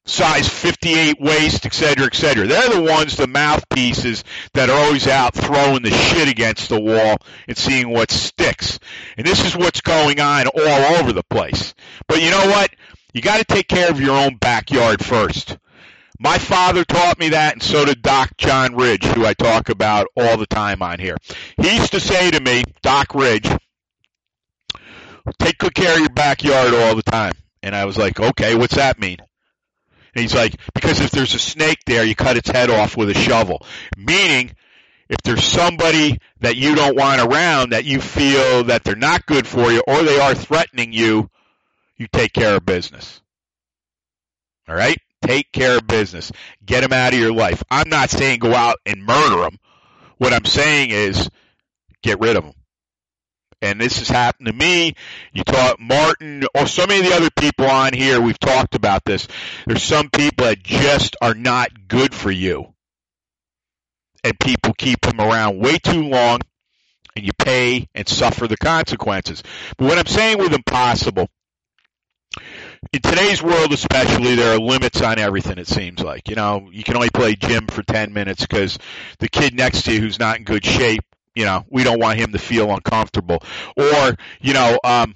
size 0.08 0.48
58 0.48 1.20
waist, 1.20 1.66
et 1.66 1.74
cetera, 1.74 2.06
et 2.06 2.16
cetera. 2.16 2.48
They're 2.48 2.70
the 2.70 2.82
ones, 2.82 3.16
the 3.16 3.28
mouthpieces 3.28 4.24
that 4.54 4.70
are 4.70 4.86
always 4.86 5.08
out 5.08 5.36
throwing 5.36 5.84
the 5.84 5.92
shit 5.92 6.30
against 6.30 6.70
the 6.70 6.80
wall 6.80 7.18
and 7.48 7.58
seeing 7.58 7.90
what 7.90 8.10
sticks. 8.12 8.80
And 9.18 9.28
this 9.28 9.46
is 9.46 9.56
what's 9.56 9.82
going 9.82 10.20
on 10.20 10.48
all 10.48 10.96
over 10.96 11.14
the 11.14 11.24
place. 11.24 11.74
But 12.08 12.22
you 12.22 12.32
know 12.32 12.48
what? 12.48 12.72
You 13.14 13.22
got 13.22 13.38
to 13.38 13.46
take 13.46 13.68
care 13.68 13.90
of 13.90 14.02
your 14.02 14.16
own 14.16 14.38
backyard 14.38 15.04
first. 15.04 15.58
My 16.20 16.40
father 16.40 16.84
taught 16.84 17.20
me 17.20 17.30
that, 17.30 17.54
and 17.54 17.62
so 17.62 17.86
did 17.86 18.02
Doc 18.02 18.32
John 18.38 18.76
Ridge, 18.76 19.06
who 19.06 19.26
I 19.26 19.34
talk 19.34 19.70
about 19.70 20.08
all 20.18 20.38
the 20.38 20.48
time 20.48 20.82
on 20.82 21.00
here. 21.00 21.16
He 21.62 21.76
used 21.76 21.92
to 21.92 22.00
say 22.00 22.32
to 22.32 22.40
me, 22.40 22.64
Doc 22.82 23.14
Ridge, 23.14 23.48
take 25.38 25.60
good 25.60 25.76
care 25.76 25.94
of 25.94 26.00
your 26.00 26.10
backyard 26.10 26.74
all 26.74 26.96
the 26.96 27.04
time. 27.04 27.34
And 27.62 27.76
I 27.76 27.86
was 27.86 27.98
like, 27.98 28.20
okay, 28.20 28.56
what's 28.56 28.76
that 28.76 29.00
mean? 29.00 29.18
And 30.18 30.24
he's 30.24 30.34
like, 30.34 30.56
because 30.74 31.00
if 31.00 31.12
there's 31.12 31.36
a 31.36 31.40
snake 31.40 31.78
there, 31.86 32.04
you 32.04 32.16
cut 32.16 32.38
its 32.38 32.50
head 32.50 32.72
off 32.72 32.98
with 32.98 33.12
a 33.12 33.14
shovel. 33.14 33.64
Meaning, 33.96 34.56
if 35.10 35.18
there's 35.24 35.44
somebody 35.44 36.18
that 36.40 36.56
you 36.56 36.74
don't 36.74 36.98
want 36.98 37.22
around 37.22 37.70
that 37.70 37.86
you 37.86 38.02
feel 38.02 38.64
that 38.64 38.84
they're 38.84 38.96
not 38.96 39.28
good 39.28 39.46
for 39.46 39.72
you 39.72 39.84
or 39.88 40.02
they 40.02 40.20
are 40.20 40.34
threatening 40.34 40.92
you, 40.92 41.30
you 41.98 42.08
take 42.08 42.34
care 42.34 42.56
of 42.56 42.66
business. 42.66 43.22
All 44.68 44.74
right? 44.74 44.98
Take 45.22 45.52
care 45.52 45.78
of 45.78 45.86
business. 45.86 46.32
Get 46.66 46.82
them 46.82 46.94
out 46.94 47.14
of 47.14 47.20
your 47.20 47.32
life. 47.32 47.62
I'm 47.70 47.88
not 47.88 48.10
saying 48.10 48.40
go 48.40 48.56
out 48.56 48.78
and 48.88 49.06
murder 49.06 49.44
them. 49.44 49.60
What 50.18 50.34
I'm 50.34 50.46
saying 50.46 50.90
is 50.90 51.30
get 52.02 52.20
rid 52.20 52.38
of 52.38 52.44
them. 52.44 52.54
And 53.62 53.82
this 53.82 54.00
has 54.00 54.08
happened 54.08 54.48
to 54.48 54.54
me. 54.54 54.94
You 55.34 55.44
taught 55.44 55.80
Martin 55.80 56.44
or 56.56 56.68
so 56.68 56.86
many 56.86 57.00
of 57.00 57.06
the 57.08 57.16
other 57.16 57.30
people 57.32 57.66
on 57.66 57.94
here. 57.94 58.22
We've 58.22 58.40
talked 58.40 58.76
about 58.76 59.04
this. 59.04 59.28
There's 59.66 59.84
some 59.84 60.10
people 60.10 60.46
that 60.46 60.62
just 60.62 61.16
are 61.22 61.34
not 61.34 61.88
good 61.88 62.14
for 62.14 62.30
you. 62.30 62.74
And 64.24 64.40
people 64.40 64.74
keep 64.78 65.02
them 65.02 65.20
around 65.20 65.60
way 65.60 65.78
too 65.78 66.04
long 66.04 66.42
and 67.16 67.26
you 67.26 67.32
pay 67.34 67.88
and 67.96 68.08
suffer 68.08 68.48
the 68.48 68.58
consequences. 68.58 69.42
But 69.78 69.86
what 69.86 69.98
I'm 69.98 70.06
saying 70.06 70.38
with 70.38 70.54
impossible 70.54 71.30
in 72.94 73.02
today's 73.02 73.42
world 73.42 73.74
especially 73.74 74.36
there 74.36 74.54
are 74.54 74.60
limits 74.60 75.02
on 75.02 75.18
everything 75.18 75.58
it 75.58 75.68
seems 75.68 76.02
like 76.02 76.30
you 76.30 76.36
know 76.36 76.70
you 76.72 76.84
can 76.84 76.96
only 76.96 77.10
play 77.10 77.36
gym 77.36 77.66
for 77.68 77.82
10 77.84 78.14
minutes 78.14 78.46
because 78.46 78.78
the 79.20 79.28
kid 79.28 79.56
next 79.56 79.84
to 79.84 79.94
you 79.94 80.00
who's 80.00 80.20
not 80.20 80.38
in 80.38 80.44
good 80.44 80.64
shape 80.64 81.04
you 81.38 81.46
know 81.46 81.64
we 81.70 81.84
don't 81.84 82.00
want 82.00 82.20
him 82.20 82.32
to 82.32 82.40
feel 82.40 82.72
uncomfortable 82.72 83.44
or 83.78 84.16
you 84.42 84.54
know 84.54 84.80
um 84.84 85.16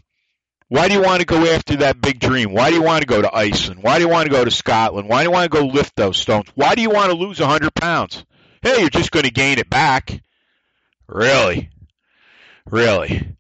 why 0.68 0.88
do 0.88 0.94
you 0.94 1.02
want 1.02 1.20
to 1.20 1.26
go 1.26 1.46
after 1.54 1.76
that 1.76 2.00
big 2.00 2.18
dream? 2.22 2.54
Why 2.54 2.70
do 2.70 2.78
you 2.78 2.82
want 2.82 3.02
to 3.02 3.06
go 3.06 3.22
to 3.22 3.36
Iceland? 3.36 3.84
Why 3.84 3.98
do 3.98 4.06
you 4.06 4.10
want 4.10 4.28
to 4.28 4.32
go 4.32 4.46
to 4.46 4.52
Scotland? 4.52 5.10
Why 5.10 5.22
do 5.22 5.28
you 5.28 5.32
want 5.34 5.52
to 5.52 5.60
go 5.60 5.66
lift 5.66 5.98
those 5.98 6.16
stones? 6.16 6.48
Why 6.56 6.76
do 6.76 6.82
you 6.82 6.90
want 6.90 7.12
to 7.12 7.18
lose 7.18 7.42
a 7.42 7.44
100 7.44 7.76
pounds? 7.76 8.24
Hey, 8.62 8.80
you're 8.80 8.90
just 8.90 9.12
going 9.12 9.26
to 9.26 9.32
gain 9.32 9.60
it 9.60 9.70
back. 9.70 10.22
Really? 11.10 11.72
Really? 12.66 13.36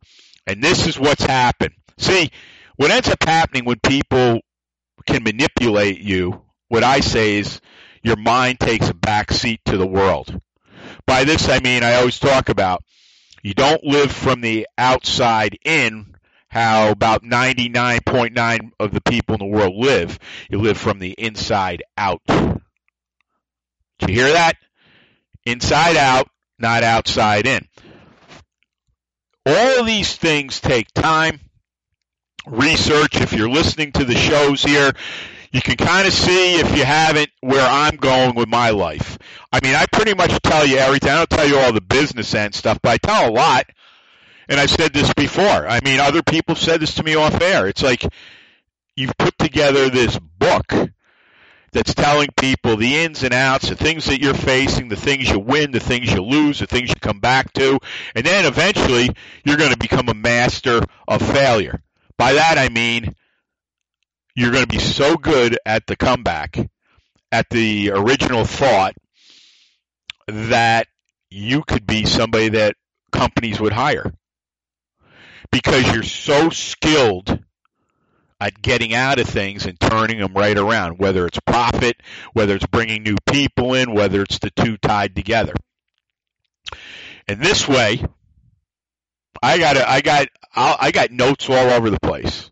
And 0.45 0.61
this 0.61 0.87
is 0.87 0.99
what's 0.99 1.23
happened. 1.23 1.73
See, 1.97 2.31
what 2.75 2.91
ends 2.91 3.07
up 3.07 3.23
happening 3.23 3.63
when 3.63 3.79
people 3.79 4.41
can 5.05 5.23
manipulate 5.23 5.99
you, 5.99 6.41
what 6.67 6.83
I 6.83 6.99
say 6.99 7.37
is 7.37 7.61
your 8.03 8.17
mind 8.17 8.59
takes 8.59 8.89
a 8.89 8.93
back 8.93 9.31
seat 9.31 9.61
to 9.67 9.77
the 9.77 9.87
world. 9.87 10.37
By 11.05 11.23
this 11.23 11.49
I 11.49 11.59
mean 11.59 11.83
I 11.83 11.95
always 11.95 12.19
talk 12.19 12.49
about 12.49 12.83
you 13.43 13.53
don't 13.53 13.83
live 13.83 14.11
from 14.11 14.41
the 14.41 14.67
outside 14.77 15.57
in 15.65 16.15
how 16.47 16.91
about 16.91 17.23
99.9 17.23 18.71
of 18.79 18.91
the 18.91 19.01
people 19.01 19.35
in 19.35 19.39
the 19.39 19.45
world 19.45 19.73
live. 19.75 20.19
You 20.49 20.59
live 20.59 20.77
from 20.77 20.99
the 20.99 21.11
inside 21.11 21.81
out. 21.97 22.21
Did 22.27 22.59
you 24.09 24.15
hear 24.15 24.33
that? 24.33 24.57
Inside 25.45 25.95
out, 25.95 26.27
not 26.59 26.83
outside 26.83 27.47
in. 27.47 27.67
All 29.45 29.83
these 29.85 30.15
things 30.15 30.59
take 30.59 30.91
time 30.93 31.39
research. 32.45 33.21
If 33.21 33.33
you're 33.33 33.49
listening 33.49 33.93
to 33.93 34.03
the 34.03 34.15
shows 34.15 34.61
here, 34.61 34.91
you 35.51 35.61
can 35.61 35.75
kind 35.75 36.07
of 36.07 36.13
see 36.13 36.59
if 36.59 36.75
you 36.75 36.85
haven't 36.85 37.29
where 37.41 37.67
I'm 37.67 37.97
going 37.97 38.35
with 38.35 38.47
my 38.47 38.69
life. 38.69 39.17
I 39.51 39.59
mean, 39.63 39.75
I 39.75 39.85
pretty 39.91 40.13
much 40.13 40.31
tell 40.41 40.65
you 40.65 40.77
everything. 40.77 41.09
I 41.09 41.17
don't 41.17 41.29
tell 41.29 41.47
you 41.47 41.57
all 41.57 41.73
the 41.73 41.81
business 41.81 42.33
end 42.33 42.55
stuff, 42.55 42.79
but 42.81 42.91
I 42.91 42.97
tell 42.97 43.29
a 43.29 43.31
lot. 43.31 43.65
And 44.47 44.59
I've 44.59 44.69
said 44.69 44.93
this 44.93 45.13
before. 45.13 45.67
I 45.67 45.79
mean, 45.83 45.99
other 45.99 46.23
people 46.23 46.55
said 46.55 46.81
this 46.81 46.95
to 46.95 47.03
me 47.03 47.15
off 47.15 47.41
air. 47.41 47.67
It's 47.67 47.83
like 47.83 48.05
you've 48.95 49.17
put 49.17 49.37
together 49.37 49.89
this 49.89 50.17
book 50.17 50.73
that's 51.73 51.93
telling 51.93 52.27
people 52.37 52.75
the 52.75 52.97
ins 52.97 53.23
and 53.23 53.33
outs, 53.33 53.69
the 53.69 53.75
things 53.75 54.05
that 54.05 54.21
you're 54.21 54.33
facing, 54.33 54.89
the 54.89 54.95
things 54.95 55.29
you 55.29 55.39
win, 55.39 55.71
the 55.71 55.79
things 55.79 56.11
you 56.11 56.21
lose, 56.21 56.59
the 56.59 56.67
things 56.67 56.89
you 56.89 56.95
come 56.99 57.19
back 57.19 57.53
to, 57.53 57.79
and 58.13 58.25
then 58.25 58.45
eventually 58.45 59.09
you're 59.45 59.57
going 59.57 59.71
to 59.71 59.77
become 59.77 60.09
a 60.09 60.13
master 60.13 60.81
of 61.07 61.21
failure. 61.21 61.81
By 62.17 62.33
that 62.33 62.57
I 62.57 62.67
mean 62.69 63.15
you're 64.35 64.51
going 64.51 64.65
to 64.65 64.67
be 64.67 64.79
so 64.79 65.15
good 65.17 65.57
at 65.65 65.87
the 65.87 65.95
comeback, 65.95 66.57
at 67.31 67.49
the 67.49 67.91
original 67.91 68.45
thought, 68.45 68.93
that 70.27 70.87
you 71.29 71.63
could 71.63 71.85
be 71.85 72.05
somebody 72.05 72.49
that 72.49 72.75
companies 73.11 73.59
would 73.59 73.73
hire. 73.73 74.11
Because 75.51 75.91
you're 75.93 76.03
so 76.03 76.49
skilled 76.49 77.39
at 78.39 78.61
getting 78.61 78.93
out 78.93 79.19
of 79.19 79.27
things 79.27 79.65
and 79.65 79.79
turning 79.79 80.19
them 80.19 80.33
right 80.33 80.57
around, 80.57 80.97
whether 80.97 81.25
it's 81.25 81.39
profit, 81.45 81.97
whether 82.33 82.55
it's 82.55 82.65
bringing 82.65 83.03
new 83.03 83.17
people 83.29 83.73
in, 83.73 83.93
whether 83.93 84.21
it's 84.21 84.39
the 84.39 84.49
two 84.51 84.77
tied 84.77 85.15
together. 85.15 85.53
And 87.27 87.41
this 87.41 87.67
way, 87.67 88.03
I 89.43 89.57
got 89.57 89.77
I 89.77 90.01
got 90.01 90.27
I 90.55 90.91
got 90.91 91.11
notes 91.11 91.49
all 91.49 91.69
over 91.69 91.89
the 91.89 91.99
place. 91.99 92.50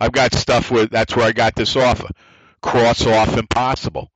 I've 0.00 0.12
got 0.12 0.34
stuff 0.34 0.70
where 0.70 0.86
that's 0.86 1.14
where 1.16 1.26
I 1.26 1.32
got 1.32 1.54
this 1.54 1.76
off. 1.76 2.04
Cross 2.60 3.06
off 3.06 3.36
impossible. 3.36 4.10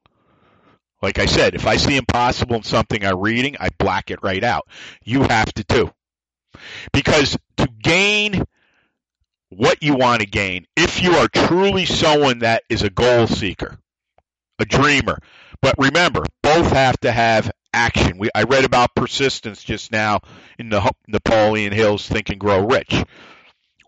Like 1.01 1.19
I 1.19 1.27
said, 1.27 1.55
if 1.55 1.67
I 1.67 1.77
see 1.77 1.97
impossible 1.97 2.57
in 2.57 2.62
something 2.62 3.05
I'm 3.05 3.19
reading, 3.19 3.57
I 3.59 3.71
black 3.79 4.11
it 4.11 4.21
right 4.23 4.43
out. 4.43 4.69
You 5.05 5.23
have 5.23 5.53
to 5.55 5.65
too. 5.65 5.93
Because 6.93 7.37
to 7.57 7.69
gain 7.83 8.45
what 9.49 9.83
you 9.83 9.97
want 9.97 10.21
to 10.21 10.27
gain, 10.27 10.67
if 10.77 11.03
you 11.03 11.12
are 11.17 11.29
truly 11.29 11.87
someone 11.87 12.41
that 12.41 12.62
is 12.69 12.83
a 12.83 12.91
goal 12.91 13.27
seeker, 13.27 13.79
a 14.59 14.65
dreamer, 14.65 15.19
but 15.61 15.75
remember, 15.77 16.25
both 16.43 16.71
have 16.71 16.99
to 17.01 17.11
have 17.11 17.51
action. 17.75 18.19
We, 18.19 18.31
I 18.35 18.45
read 18.45 18.65
about 18.65 18.95
persistence 18.95 19.62
just 19.62 19.91
now 19.91 20.21
in 20.59 20.69
the 20.69 20.91
Napoleon 21.09 21.73
Hill's 21.73 22.07
Think 22.07 22.31
and 22.31 22.39
Grow 22.39 22.67
Rich. 22.67 23.05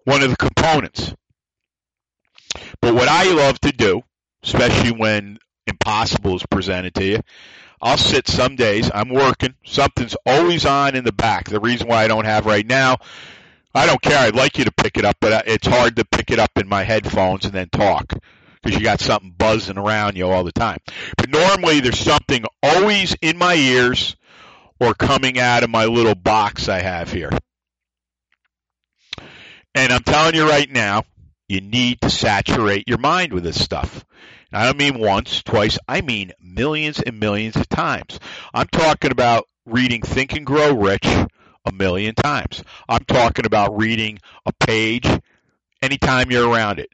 One 0.05 0.23
of 0.23 0.31
the 0.31 0.37
components. 0.37 1.15
But 2.81 2.95
what 2.95 3.09
I 3.09 3.33
love 3.33 3.59
to 3.61 3.73
do, 3.73 4.03
especially 4.43 4.93
when 4.93 5.39
impossible 5.67 6.37
is 6.37 6.47
presented 6.47 6.95
to 6.95 7.05
you, 7.05 7.21
I'll 7.81 7.99
sit 7.99 8.29
some 8.29 8.57
days, 8.57 8.91
I'm 8.95 9.11
working, 9.11 9.55
something's 9.65 10.17
always 10.25 10.65
on 10.65 10.95
in 10.95 11.05
the 11.05 11.13
back. 11.13 11.49
The 11.49 11.61
reason 11.61 11.89
why 11.89 12.05
I 12.05 12.09
don't 12.09 12.25
have 12.25 12.47
right 12.47 12.67
now, 12.67 12.97
I 13.75 13.87
don't 13.87 14.01
care. 14.01 14.19
I'd 14.19 14.37
like 14.37 14.57
you 14.57 14.65
to 14.65 14.73
pick 14.73 14.97
it 14.97 15.05
up, 15.05 15.17
but 15.21 15.47
it's 15.49 15.67
hard 15.67 15.97
to 15.97 16.05
pick 16.05 16.31
it 16.31 16.39
up 16.39 16.53
in 16.57 16.69
my 16.69 16.85
headphones 16.85 17.45
and 17.45 17.53
then 17.53 17.69
talk 17.71 18.15
because 18.63 18.79
you 18.79 18.85
got 18.85 19.01
something 19.01 19.35
buzzing 19.37 19.77
around 19.77 20.17
you 20.17 20.29
all 20.29 20.45
the 20.45 20.53
time. 20.53 20.79
But 21.17 21.31
normally 21.31 21.81
there's 21.81 21.99
something 21.99 22.45
always 22.63 23.15
in 23.21 23.37
my 23.37 23.55
ears 23.55 24.17
or 24.81 24.95
coming 24.95 25.39
out 25.39 25.63
of 25.63 25.71
my 25.71 25.85
little 25.85 26.15
box 26.15 26.69
I 26.69 26.81
have 26.81 27.13
here. 27.13 27.31
And 29.75 29.93
I'm 29.93 30.03
telling 30.03 30.35
you 30.35 30.49
right 30.49 30.71
now, 30.71 31.05
you 31.49 31.61
need 31.61 32.01
to 32.01 32.11
saturate 32.11 32.89
your 32.89 32.99
mind 32.99 33.33
with 33.33 33.45
this 33.45 33.63
stuff. 33.63 34.05
I 34.53 34.67
don't 34.67 34.79
mean 34.79 34.99
once, 35.01 35.43
twice, 35.43 35.79
I 35.89 36.01
mean 36.01 36.33
millions 36.41 37.01
and 37.01 37.19
millions 37.19 37.57
of 37.57 37.69
times. 37.69 38.21
I'm 38.53 38.69
talking 38.69 39.11
about 39.11 39.45
reading 39.67 40.03
Think 40.03 40.35
and 40.35 40.47
Grow 40.47 40.75
Rich 40.75 41.07
a 41.65 41.73
million 41.73 42.15
times. 42.15 42.63
I'm 42.89 43.05
talking 43.05 43.47
about 43.47 43.77
reading 43.77 44.21
a 44.47 44.53
page 44.53 45.09
anytime 45.83 46.31
you're 46.31 46.49
around 46.49 46.79
it. 46.79 46.91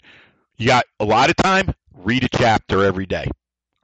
You 0.57 0.67
got 0.67 0.87
a 0.99 1.05
lot 1.05 1.31
of 1.31 1.37
time, 1.37 1.75
read 1.95 2.25
a 2.25 2.29
chapter 2.29 2.85
every 2.85 3.07
day. 3.07 3.31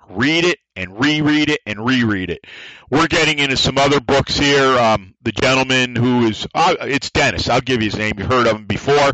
Read 0.09 0.45
it 0.45 0.59
and 0.77 1.01
reread 1.01 1.51
it 1.51 1.61
and 1.67 1.85
reread 1.85 2.31
it. 2.31 2.45
We're 2.91 3.09
getting 3.09 3.41
into 3.41 3.57
some 3.57 3.77
other 3.77 4.01
books 4.01 4.39
here. 4.39 4.79
Um, 4.79 5.15
the 5.23 5.33
gentleman 5.33 5.97
who 5.97 6.27
is, 6.27 6.47
uh, 6.55 6.77
it's 6.83 7.11
Dennis. 7.11 7.49
I'll 7.49 7.61
give 7.61 7.83
you 7.83 7.91
his 7.91 7.99
name. 7.99 8.13
You've 8.17 8.31
heard 8.31 8.47
of 8.47 8.57
him 8.57 8.67
before. 8.67 9.13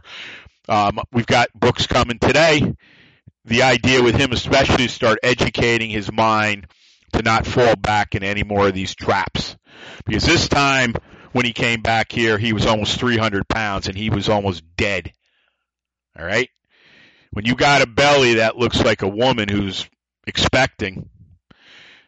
Um, 0.73 1.01
we've 1.13 1.27
got 1.27 1.49
books 1.55 1.87
coming 1.87 2.19
today. 2.19 2.75
The 3.45 3.63
idea 3.63 4.03
with 4.03 4.15
him, 4.15 4.33
especially, 4.33 4.85
is 4.85 4.93
start 4.93 5.19
educating 5.23 5.91
his 5.91 6.11
mind 6.11 6.67
to 7.13 7.23
not 7.23 7.47
fall 7.47 7.77
back 7.77 8.15
in 8.15 8.23
any 8.23 8.43
more 8.43 8.69
of 8.69 8.75
these 8.75 8.95
traps. 8.95 9.57
Because 10.07 10.25
this 10.25 10.49
time, 10.49 10.95
when 11.33 11.45
he 11.45 11.53
came 11.53 11.83
back 11.83 12.11
here, 12.11 12.39
he 12.39 12.53
was 12.53 12.67
almost 12.67 12.99
300 12.99 13.49
pounds 13.49 13.89
and 13.89 13.97
he 13.97 14.11
was 14.11 14.29
almost 14.29 14.63
dead. 14.77 15.13
All 16.19 16.25
right 16.25 16.49
when 17.33 17.47
you 17.47 17.55
got 17.55 17.83
a 17.83 17.87
belly 17.87 18.35
that 18.35 18.57
looks 18.57 18.83
like 18.83 19.03
a 19.03 19.09
woman 19.09 19.49
who's 19.49 19.89
expecting, 20.27 21.09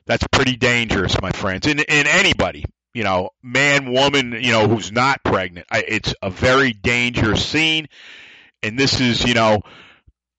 that's 0.06 0.26
pretty 0.30 0.56
dangerous, 0.56 1.20
my 1.20 1.32
friends. 1.32 1.66
And, 1.66 1.82
and 1.88 2.06
anybody, 2.06 2.64
you 2.92 3.04
know, 3.04 3.30
man, 3.42 3.90
woman, 3.90 4.32
you 4.32 4.52
know, 4.52 4.68
who's 4.68 4.92
not 4.92 5.24
pregnant, 5.24 5.66
I, 5.70 5.82
it's 5.88 6.14
a 6.22 6.30
very 6.30 6.72
dangerous 6.72 7.44
scene. 7.44 7.88
And 8.64 8.78
this 8.78 9.00
is, 9.00 9.24
you 9.24 9.34
know, 9.34 9.62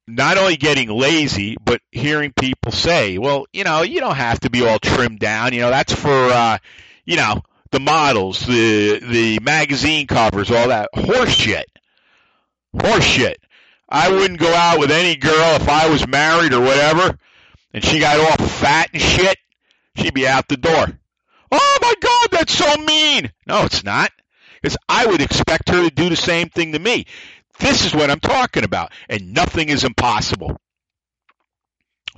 not 0.07 0.37
only 0.37 0.57
getting 0.57 0.89
lazy, 0.89 1.57
but 1.63 1.81
hearing 1.91 2.33
people 2.33 2.71
say, 2.71 3.17
well, 3.17 3.45
you 3.53 3.63
know, 3.63 3.81
you 3.81 3.99
don't 3.99 4.15
have 4.15 4.39
to 4.41 4.49
be 4.49 4.65
all 4.65 4.79
trimmed 4.79 5.19
down. 5.19 5.53
You 5.53 5.61
know, 5.61 5.69
that's 5.69 5.93
for, 5.93 6.11
uh, 6.11 6.57
you 7.05 7.17
know, 7.17 7.41
the 7.71 7.79
models, 7.79 8.45
the, 8.45 8.99
the 8.99 9.39
magazine 9.41 10.07
covers, 10.07 10.51
all 10.51 10.69
that 10.69 10.89
horse 10.93 11.29
shit. 11.29 11.69
Horse 12.79 13.03
shit. 13.03 13.39
I 13.87 14.11
wouldn't 14.11 14.39
go 14.39 14.53
out 14.53 14.79
with 14.79 14.91
any 14.91 15.15
girl 15.15 15.55
if 15.55 15.69
I 15.69 15.89
was 15.89 16.07
married 16.07 16.53
or 16.53 16.61
whatever, 16.61 17.17
and 17.73 17.83
she 17.83 17.99
got 17.99 18.19
all 18.19 18.47
fat 18.47 18.89
and 18.93 19.01
shit. 19.01 19.37
She'd 19.95 20.13
be 20.13 20.27
out 20.27 20.47
the 20.47 20.57
door. 20.57 20.99
Oh 21.51 21.77
my 21.81 21.93
God, 21.99 22.27
that's 22.31 22.53
so 22.53 22.75
mean. 22.83 23.31
No, 23.47 23.63
it's 23.63 23.83
not. 23.83 24.11
Because 24.61 24.77
I 24.89 25.05
would 25.05 25.21
expect 25.21 25.69
her 25.69 25.87
to 25.87 25.93
do 25.93 26.09
the 26.09 26.15
same 26.15 26.49
thing 26.49 26.73
to 26.73 26.79
me. 26.79 27.05
This 27.59 27.85
is 27.85 27.95
what 27.95 28.09
I'm 28.09 28.19
talking 28.19 28.63
about. 28.63 28.91
And 29.09 29.33
nothing 29.33 29.69
is 29.69 29.83
impossible. 29.83 30.57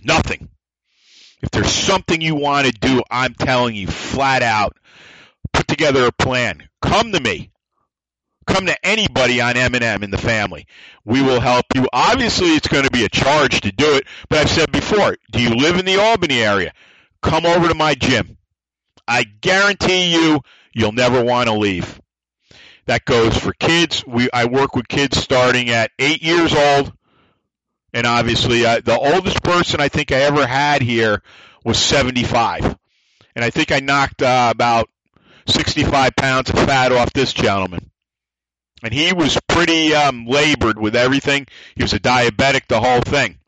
Nothing. 0.04 0.50
If 1.42 1.52
there's 1.52 1.72
something 1.72 2.20
you 2.22 2.36
want 2.36 2.68
to 2.68 2.72
do, 2.74 3.04
I'm 3.12 3.36
telling 3.36 3.76
you 3.76 3.88
flat 3.88 4.42
out, 4.42 4.76
put 5.54 5.68
together 5.68 6.06
a 6.06 6.12
plan. 6.12 6.68
Come 6.82 7.12
to 7.12 7.20
me. 7.20 7.52
Come 8.48 8.66
to 8.68 8.86
anybody 8.86 9.42
on 9.42 9.58
M&M 9.58 10.04
in 10.04 10.10
the 10.10 10.18
family. 10.18 10.68
We 11.04 11.22
will 11.22 11.42
help 11.42 11.66
you. 11.76 11.88
Obviously, 11.92 12.50
it's 12.50 12.70
going 12.70 12.86
to 12.86 12.92
be 12.92 13.04
a 13.04 13.10
charge 13.10 13.62
to 13.62 13.72
do 13.72 13.96
it, 13.96 14.08
but 14.30 14.40
I've 14.40 14.50
said 14.50 14.72
before, 14.72 15.18
do 15.32 15.42
you 15.42 15.50
live 15.50 15.78
in 15.78 15.86
the 15.86 16.00
Albany 16.00 16.42
area? 16.42 16.74
Come 17.22 17.46
over 17.46 17.68
to 17.68 17.76
my 17.76 17.94
gym. 17.94 18.38
I 19.06 19.24
guarantee 19.24 20.14
you, 20.14 20.40
you'll 20.74 20.94
never 20.94 21.24
want 21.24 21.50
to 21.50 21.56
leave. 21.56 22.00
That 22.88 23.04
goes 23.04 23.38
for 23.38 23.54
kids. 23.54 24.06
We 24.08 24.30
I 24.32 24.46
work 24.46 24.76
with 24.76 24.88
kids 24.88 25.18
starting 25.18 25.70
at 25.70 25.92
eight 26.00 26.24
years 26.24 26.54
old, 26.56 26.94
and 27.94 28.08
obviously 28.08 28.66
uh, 28.66 28.82
the 28.84 28.98
oldest 28.98 29.44
person 29.44 29.82
I 29.82 29.90
think 29.90 30.12
I 30.12 30.22
ever 30.22 30.48
had 30.48 30.82
here 30.82 31.22
was 31.66 31.78
75, 31.78 32.64
and 33.36 33.46
I 33.46 33.50
think 33.50 33.74
I 33.74 33.82
knocked 33.82 34.22
uh, 34.22 34.52
about 34.56 34.90
65 35.48 36.16
pounds 36.16 36.50
of 36.50 36.56
fat 36.56 36.94
off 36.94 37.12
this 37.12 37.34
gentleman. 37.34 37.92
And 38.84 38.94
he 38.94 39.12
was 39.12 39.38
pretty 39.50 39.94
um, 39.94 40.26
labored 40.26 40.80
with 40.80 40.96
everything. 40.96 41.48
He 41.76 41.84
was 41.84 41.94
a 41.94 42.00
diabetic, 42.00 42.68
the 42.68 42.80
whole 42.80 43.02
thing. 43.02 43.40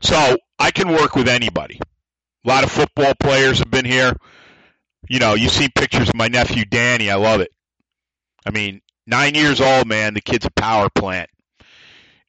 So 0.00 0.38
I 0.58 0.70
can 0.70 0.88
work 0.88 1.16
with 1.16 1.28
anybody. 1.28 1.80
A 2.44 2.48
lot 2.48 2.64
of 2.64 2.70
football 2.70 3.14
players 3.18 3.58
have 3.58 3.70
been 3.70 3.84
here. 3.84 4.16
You 5.08 5.18
know, 5.18 5.34
you 5.34 5.48
see 5.48 5.68
pictures 5.68 6.08
of 6.08 6.14
my 6.14 6.28
nephew 6.28 6.64
Danny. 6.64 7.10
I 7.10 7.16
love 7.16 7.40
it. 7.40 7.50
I 8.46 8.50
mean, 8.50 8.80
nine 9.06 9.34
years 9.34 9.60
old, 9.60 9.88
man. 9.88 10.14
The 10.14 10.20
kid's 10.20 10.46
a 10.46 10.50
power 10.50 10.88
plant. 10.88 11.28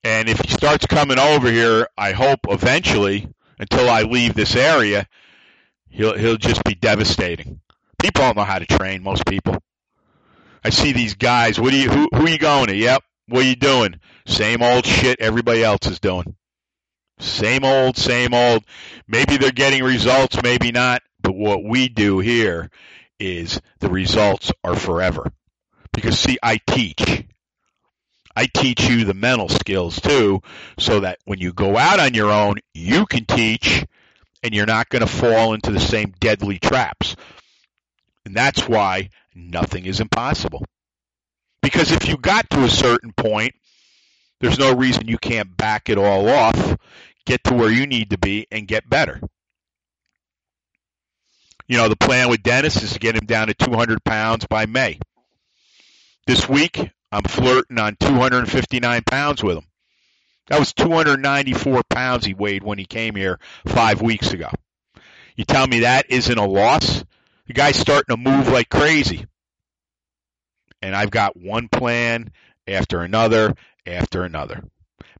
And 0.03 0.27
if 0.27 0.39
he 0.39 0.49
starts 0.49 0.85
coming 0.85 1.19
over 1.19 1.51
here, 1.51 1.87
I 1.97 2.13
hope 2.13 2.39
eventually, 2.49 3.29
until 3.59 3.89
I 3.89 4.03
leave 4.03 4.33
this 4.33 4.55
area, 4.55 5.07
he'll 5.89 6.17
he'll 6.17 6.37
just 6.37 6.63
be 6.63 6.73
devastating. 6.75 7.59
People 8.01 8.23
don't 8.23 8.37
know 8.37 8.43
how 8.43 8.59
to 8.59 8.65
train. 8.65 9.03
Most 9.03 9.25
people. 9.25 9.61
I 10.63 10.69
see 10.69 10.91
these 10.91 11.15
guys. 11.15 11.59
What 11.59 11.71
do 11.71 11.77
you? 11.77 11.89
Who, 11.89 12.09
who 12.13 12.25
are 12.25 12.29
you 12.29 12.39
going 12.39 12.67
to? 12.67 12.75
Yep. 12.75 13.03
What 13.27 13.43
are 13.43 13.49
you 13.49 13.55
doing? 13.55 13.99
Same 14.25 14.61
old 14.61 14.85
shit 14.85 15.19
everybody 15.19 15.63
else 15.63 15.85
is 15.87 15.99
doing. 15.99 16.35
Same 17.19 17.63
old, 17.63 17.97
same 17.97 18.33
old. 18.33 18.63
Maybe 19.07 19.37
they're 19.37 19.51
getting 19.51 19.83
results, 19.83 20.41
maybe 20.41 20.71
not. 20.71 21.01
But 21.21 21.35
what 21.35 21.63
we 21.63 21.89
do 21.89 22.19
here 22.19 22.69
is 23.19 23.59
the 23.79 23.89
results 23.89 24.51
are 24.63 24.75
forever. 24.75 25.31
Because 25.97 26.19
see, 26.19 26.37
I 26.43 26.59
teach. 26.67 27.23
I 28.35 28.45
teach 28.45 28.87
you 28.87 29.03
the 29.03 29.15
mental 29.15 29.49
skills 29.49 29.99
too, 29.99 30.43
so 30.77 30.99
that 30.99 31.17
when 31.25 31.39
you 31.39 31.53
go 31.53 31.75
out 31.75 31.99
on 31.99 32.13
your 32.13 32.29
own, 32.29 32.57
you 32.75 33.07
can 33.07 33.25
teach 33.25 33.83
and 34.43 34.53
you're 34.53 34.67
not 34.67 34.89
going 34.89 34.99
to 34.99 35.07
fall 35.07 35.55
into 35.55 35.71
the 35.71 35.79
same 35.79 36.13
deadly 36.19 36.59
traps. 36.59 37.15
And 38.27 38.35
that's 38.35 38.69
why 38.69 39.09
nothing 39.33 39.87
is 39.87 39.99
impossible. 39.99 40.63
Because 41.63 41.91
if 41.91 42.07
you 42.07 42.15
got 42.17 42.47
to 42.51 42.63
a 42.63 42.69
certain 42.69 43.11
point, 43.11 43.55
there's 44.39 44.59
no 44.59 44.75
reason 44.75 45.07
you 45.07 45.17
can't 45.17 45.57
back 45.57 45.89
it 45.89 45.97
all 45.97 46.29
off, 46.29 46.77
get 47.25 47.43
to 47.45 47.55
where 47.55 47.71
you 47.71 47.87
need 47.87 48.11
to 48.11 48.19
be, 48.19 48.45
and 48.51 48.67
get 48.67 48.87
better. 48.87 49.19
You 51.67 51.77
know, 51.77 51.89
the 51.89 51.95
plan 51.95 52.29
with 52.29 52.43
Dennis 52.43 52.83
is 52.83 52.93
to 52.93 52.99
get 52.99 53.15
him 53.15 53.25
down 53.25 53.47
to 53.47 53.55
200 53.55 54.03
pounds 54.03 54.45
by 54.45 54.67
May. 54.67 54.99
This 56.27 56.49
week, 56.49 56.91
I'm 57.09 57.23
flirting 57.23 57.79
on 57.79 57.95
259 58.01 59.01
pounds 59.09 59.41
with 59.41 59.59
him. 59.59 59.63
That 60.47 60.59
was 60.59 60.73
294 60.73 61.83
pounds 61.89 62.25
he 62.25 62.33
weighed 62.33 62.63
when 62.63 62.77
he 62.77 62.83
came 62.83 63.15
here 63.15 63.39
five 63.65 64.01
weeks 64.01 64.33
ago. 64.33 64.49
You 65.37 65.45
tell 65.45 65.65
me 65.65 65.79
that 65.79 66.11
isn't 66.11 66.37
a 66.37 66.45
loss? 66.45 67.05
The 67.45 67.53
guy's 67.53 67.77
starting 67.77 68.13
to 68.13 68.21
move 68.21 68.49
like 68.49 68.67
crazy. 68.67 69.25
And 70.81 70.93
I've 70.93 71.11
got 71.11 71.37
one 71.37 71.69
plan 71.69 72.33
after 72.67 73.03
another 73.03 73.55
after 73.85 74.23
another. 74.23 74.65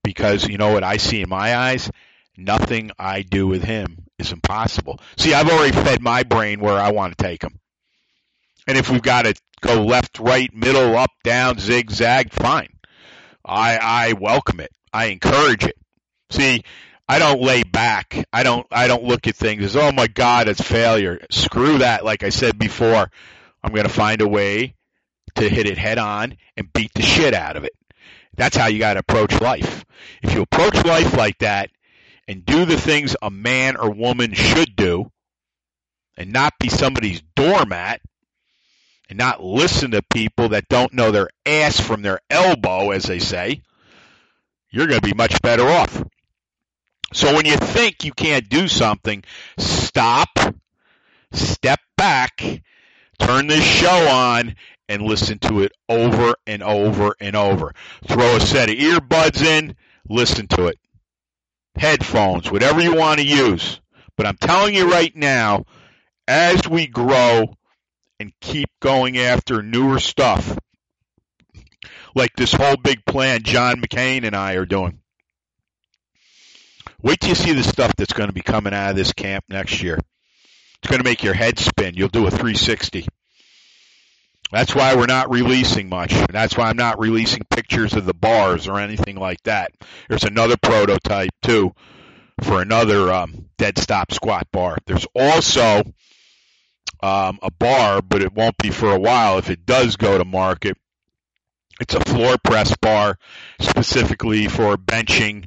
Because 0.04 0.46
you 0.46 0.58
know 0.58 0.74
what 0.74 0.84
I 0.84 0.98
see 0.98 1.22
in 1.22 1.30
my 1.30 1.56
eyes? 1.56 1.90
Nothing 2.36 2.92
I 3.00 3.22
do 3.22 3.48
with 3.48 3.64
him 3.64 4.04
is 4.20 4.34
impossible. 4.34 5.00
See, 5.16 5.34
I've 5.34 5.50
already 5.50 5.72
fed 5.72 6.02
my 6.02 6.24
brain 6.24 6.60
where 6.60 6.78
I 6.78 6.92
want 6.92 7.18
to 7.18 7.24
take 7.24 7.44
him. 7.44 7.62
And 8.68 8.78
if 8.78 8.90
we've 8.90 9.02
got 9.02 9.24
to 9.24 9.34
go 9.62 9.84
left, 9.84 10.20
right, 10.20 10.54
middle, 10.54 10.98
up, 10.98 11.12
down, 11.24 11.58
zigzag, 11.58 12.34
fine. 12.34 12.70
I 13.44 13.78
I 13.78 14.14
welcome 14.14 14.60
it. 14.60 14.72
I 14.92 15.06
encourage 15.06 15.64
it. 15.64 15.78
See, 16.30 16.64
I 17.08 17.20
don't 17.20 17.42
lay 17.42 17.64
back. 17.64 18.26
I 18.34 18.44
don't 18.44 18.68
I 18.70 18.88
don't 18.88 19.04
look 19.04 19.28
at 19.28 19.36
things 19.36 19.64
as 19.64 19.76
oh 19.78 19.92
my 19.94 20.08
god, 20.08 20.50
it's 20.50 20.62
failure. 20.62 21.20
Screw 21.32 21.78
that. 21.78 22.04
Like 22.04 22.24
I 22.24 22.30
said 22.30 22.60
before, 22.60 23.10
I'm 23.64 23.72
going 23.72 23.88
to 23.88 23.94
find 23.94 24.22
a 24.22 24.28
way 24.28 24.76
to 25.36 25.48
hit 25.48 25.68
it 25.68 25.78
head 25.78 25.98
on 25.98 26.36
and 26.58 26.72
beat 26.74 26.94
the 26.94 27.02
shit 27.02 27.34
out 27.34 27.56
of 27.56 27.64
it. 27.64 27.74
That's 28.36 28.58
how 28.58 28.68
you 28.68 28.80
got 28.80 28.94
to 28.94 29.00
approach 29.00 29.40
life. 29.40 29.86
If 30.22 30.34
you 30.34 30.42
approach 30.42 30.84
life 30.86 31.16
like 31.16 31.40
that 31.40 31.70
and 32.28 32.46
do 32.46 32.66
the 32.66 32.78
things 32.78 33.16
a 33.22 33.32
man 33.32 33.78
or 33.78 33.90
woman 33.90 34.34
should 34.34 34.76
do 34.76 35.12
and 36.18 36.34
not 36.34 36.54
be 36.60 36.70
somebody's 36.70 37.22
doormat, 37.36 38.02
and 39.10 39.18
not 39.18 39.44
listen 39.44 39.92
to 39.92 40.02
people 40.02 40.50
that 40.50 40.68
don't 40.70 40.94
know 40.94 41.12
their 41.12 41.30
ass 41.46 41.80
from 41.80 42.02
their 42.02 42.20
elbow, 42.30 42.92
as 42.92 43.04
they 43.04 43.20
say, 43.20 43.62
you're 44.70 44.88
going 44.88 45.02
to 45.02 45.08
be 45.08 45.14
much 45.14 45.42
better 45.42 45.68
off. 45.68 46.04
So 47.14 47.34
when 47.34 47.46
you 47.46 47.56
think 47.56 48.04
you 48.04 48.12
can't 48.12 48.50
do 48.50 48.68
something, 48.68 49.24
stop, 49.58 50.30
step 51.32 51.80
back, 51.96 52.62
turn 53.18 53.48
this 53.48 53.64
show 53.64 54.10
on, 54.10 54.56
and 54.90 55.02
listen 55.02 55.40
to 55.40 55.62
it 55.62 55.72
over 55.90 56.36
and 56.46 56.64
over 56.64 57.16
and 57.20 57.36
over. 57.36 57.74
Throw 58.08 58.36
a 58.36 58.42
set 58.42 58.70
of 58.70 58.76
earbuds 58.76 59.42
in, 59.42 59.76
listen 60.10 60.48
to 60.48 60.68
it. 60.68 60.80
Headphones, 61.78 62.52
whatever 62.52 62.82
you 62.82 62.96
want 62.96 63.20
to 63.20 63.26
use. 63.26 63.80
But 64.16 64.26
I'm 64.26 64.38
telling 64.38 64.74
you 64.74 64.92
right 64.92 65.16
now, 65.16 65.66
as 66.28 66.68
we 66.68 66.88
grow, 66.88 67.54
and 68.20 68.32
keep 68.42 68.70
going 68.80 69.18
after 69.18 69.62
newer 69.62 70.00
stuff. 70.00 70.58
Like 72.16 72.36
this 72.36 72.54
whole 72.54 72.78
big 72.78 73.06
plan 73.06 73.44
John 73.44 73.82
McKean 73.82 74.24
and 74.26 74.36
I 74.36 74.54
are 74.54 74.66
doing. 74.66 75.00
Wait 77.02 77.20
till 77.20 77.30
you 77.30 77.36
see 77.36 77.54
the 77.54 77.64
stuff 77.64 77.96
that's 77.96 78.14
going 78.14 78.30
to 78.30 78.34
be 78.34 78.42
coming 78.42 78.74
out 78.74 78.92
of 78.92 78.96
this 78.96 79.14
camp 79.14 79.46
next 79.50 79.84
year. 79.84 80.00
It's 80.82 80.90
going 80.90 81.00
to 81.00 81.08
make 81.08 81.24
your 81.24 81.36
head 81.36 81.60
spin. 81.60 81.94
You'll 81.96 82.08
do 82.08 82.26
a 82.26 82.32
360. 82.32 83.08
That's 84.52 84.74
why 84.74 84.96
we're 84.96 85.06
not 85.06 85.30
releasing 85.30 85.90
much. 85.90 86.14
That's 86.32 86.58
why 86.58 86.70
I'm 86.70 86.78
not 86.78 87.00
releasing 87.00 87.44
pictures 87.50 87.94
of 87.94 88.06
the 88.06 88.14
bars 88.14 88.68
or 88.68 88.80
anything 88.80 89.18
like 89.18 89.44
that. 89.44 89.72
There's 90.08 90.24
another 90.24 90.56
prototype 90.58 91.32
too 91.42 91.74
for 92.42 92.62
another 92.62 93.12
um, 93.12 93.50
dead 93.58 93.78
stop 93.78 94.12
squat 94.14 94.48
bar. 94.52 94.78
There's 94.86 95.06
also 95.14 95.84
um, 97.02 97.40
a 97.42 97.52
bar, 97.52 98.02
but 98.02 98.22
it 98.22 98.34
won't 98.34 98.58
be 98.58 98.72
for 98.72 98.92
a 98.92 99.00
while. 99.00 99.38
If 99.38 99.50
it 99.50 99.66
does 99.66 99.96
go 99.96 100.18
to 100.18 100.26
market, 100.26 100.78
it's 101.80 101.94
a 101.94 102.00
floor 102.00 102.38
press 102.44 102.76
bar 102.78 103.18
specifically 103.60 104.48
for 104.48 104.78
benching 104.78 105.46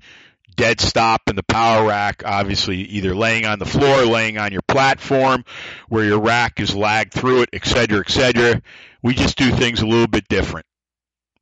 dead 0.57 0.81
stop 0.81 1.23
in 1.29 1.37
the 1.37 1.43
power 1.43 1.87
rack, 1.89 2.23
obviously 2.25 2.77
either 2.77 3.15
laying 3.15 3.47
on 3.47 3.59
the 3.59 3.65
floor, 3.65 4.05
laying 4.05 4.37
on 4.37 4.53
your 4.53 4.63
platform 4.63 5.45
where 5.89 6.05
your 6.05 6.21
rack 6.21 6.61
is 6.61 6.75
lagged 6.75 7.15
through 7.15 7.43
it, 7.43 7.49
et 7.53 7.65
cetera, 7.65 8.01
et 8.01 8.11
cetera. 8.11 8.61
We 9.03 9.15
just 9.15 9.39
do 9.39 9.51
things 9.51 9.81
a 9.81 9.87
little 9.87 10.07
bit 10.07 10.29
different. 10.29 10.67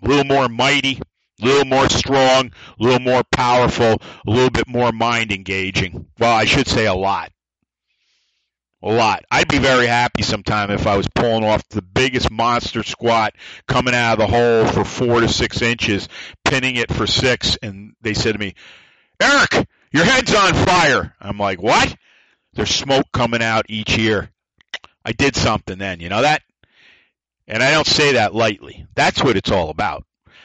A 0.04 0.08
little 0.08 0.24
more 0.24 0.48
mighty, 0.48 1.00
A 1.40 1.44
little 1.44 1.66
more 1.66 1.88
strong, 1.88 2.52
a 2.80 2.82
little 2.82 3.00
more 3.00 3.22
powerful, 3.30 4.02
a 4.26 4.30
little 4.30 4.50
bit 4.50 4.66
more 4.66 4.90
mind 4.90 5.30
engaging. 5.30 6.06
Well, 6.18 6.34
I 6.34 6.44
should 6.44 6.66
say 6.66 6.86
a 6.86 6.94
lot. 6.94 7.30
A 8.80 8.88
lot. 8.88 9.24
I'd 9.30 9.48
be 9.48 9.58
very 9.58 9.88
happy 9.88 10.22
sometime 10.22 10.70
if 10.70 10.86
I 10.86 10.96
was 10.96 11.08
pulling 11.08 11.44
off 11.44 11.68
the 11.68 11.82
biggest 11.82 12.30
monster 12.30 12.84
squat 12.84 13.34
coming 13.66 13.94
out 13.94 14.12
of 14.12 14.18
the 14.18 14.26
hole 14.28 14.66
for 14.66 14.84
four 14.84 15.20
to 15.20 15.28
six 15.28 15.62
inches, 15.62 16.08
pinning 16.44 16.76
it 16.76 16.92
for 16.92 17.06
six, 17.06 17.58
and 17.60 17.94
they 18.02 18.14
said 18.14 18.32
to 18.32 18.38
me, 18.38 18.54
Eric, 19.20 19.66
your 19.92 20.04
head's 20.04 20.32
on 20.32 20.54
fire. 20.54 21.12
I'm 21.20 21.38
like, 21.38 21.60
what? 21.60 21.92
There's 22.54 22.74
smoke 22.74 23.06
coming 23.12 23.42
out 23.42 23.66
each 23.68 23.98
year. 23.98 24.30
I 25.04 25.10
did 25.10 25.34
something 25.34 25.78
then, 25.78 25.98
you 25.98 26.08
know 26.08 26.22
that? 26.22 26.42
And 27.48 27.62
I 27.62 27.72
don't 27.72 27.86
say 27.86 28.12
that 28.12 28.34
lightly. 28.34 28.86
That's 28.94 29.24
what 29.24 29.36
it's 29.36 29.50
all 29.50 29.70
about. 29.70 30.04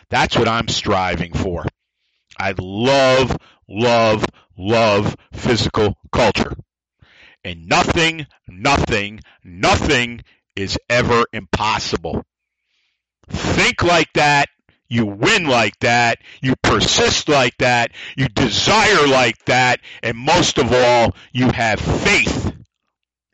That's 0.10 0.38
what 0.38 0.48
I'm 0.48 0.70
striving 0.70 1.34
for. 1.34 1.66
I 2.40 2.54
love, 2.58 3.38
love, 3.68 4.26
love 4.58 5.16
physical 5.34 5.98
culture. 6.12 6.54
And 7.44 7.68
nothing, 7.68 8.28
nothing, 8.48 9.20
nothing 9.44 10.22
is 10.56 10.78
ever 10.90 11.26
impossible. 11.34 12.26
Think 13.30 13.84
like 13.84 14.12
that. 14.14 14.50
You 14.90 15.06
win 15.08 15.46
like 15.46 15.78
that. 15.80 16.20
You 16.42 16.56
persist 16.62 17.28
like 17.28 17.58
that. 17.58 17.92
You 18.16 18.28
desire 18.28 19.08
like 19.08 19.44
that. 19.46 19.80
And 20.04 20.18
most 20.18 20.58
of 20.60 20.72
all, 20.72 21.16
you 21.32 21.50
have 21.52 21.80
faith 21.80 22.54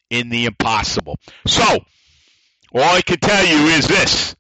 in 0.10 0.30
the 0.30 0.46
impossible. 0.46 1.18
So, 1.46 1.80
all 2.74 2.96
I 2.96 3.02
can 3.02 3.20
tell 3.20 3.46
you 3.46 3.68
is 3.68 3.88
this. 3.88 4.36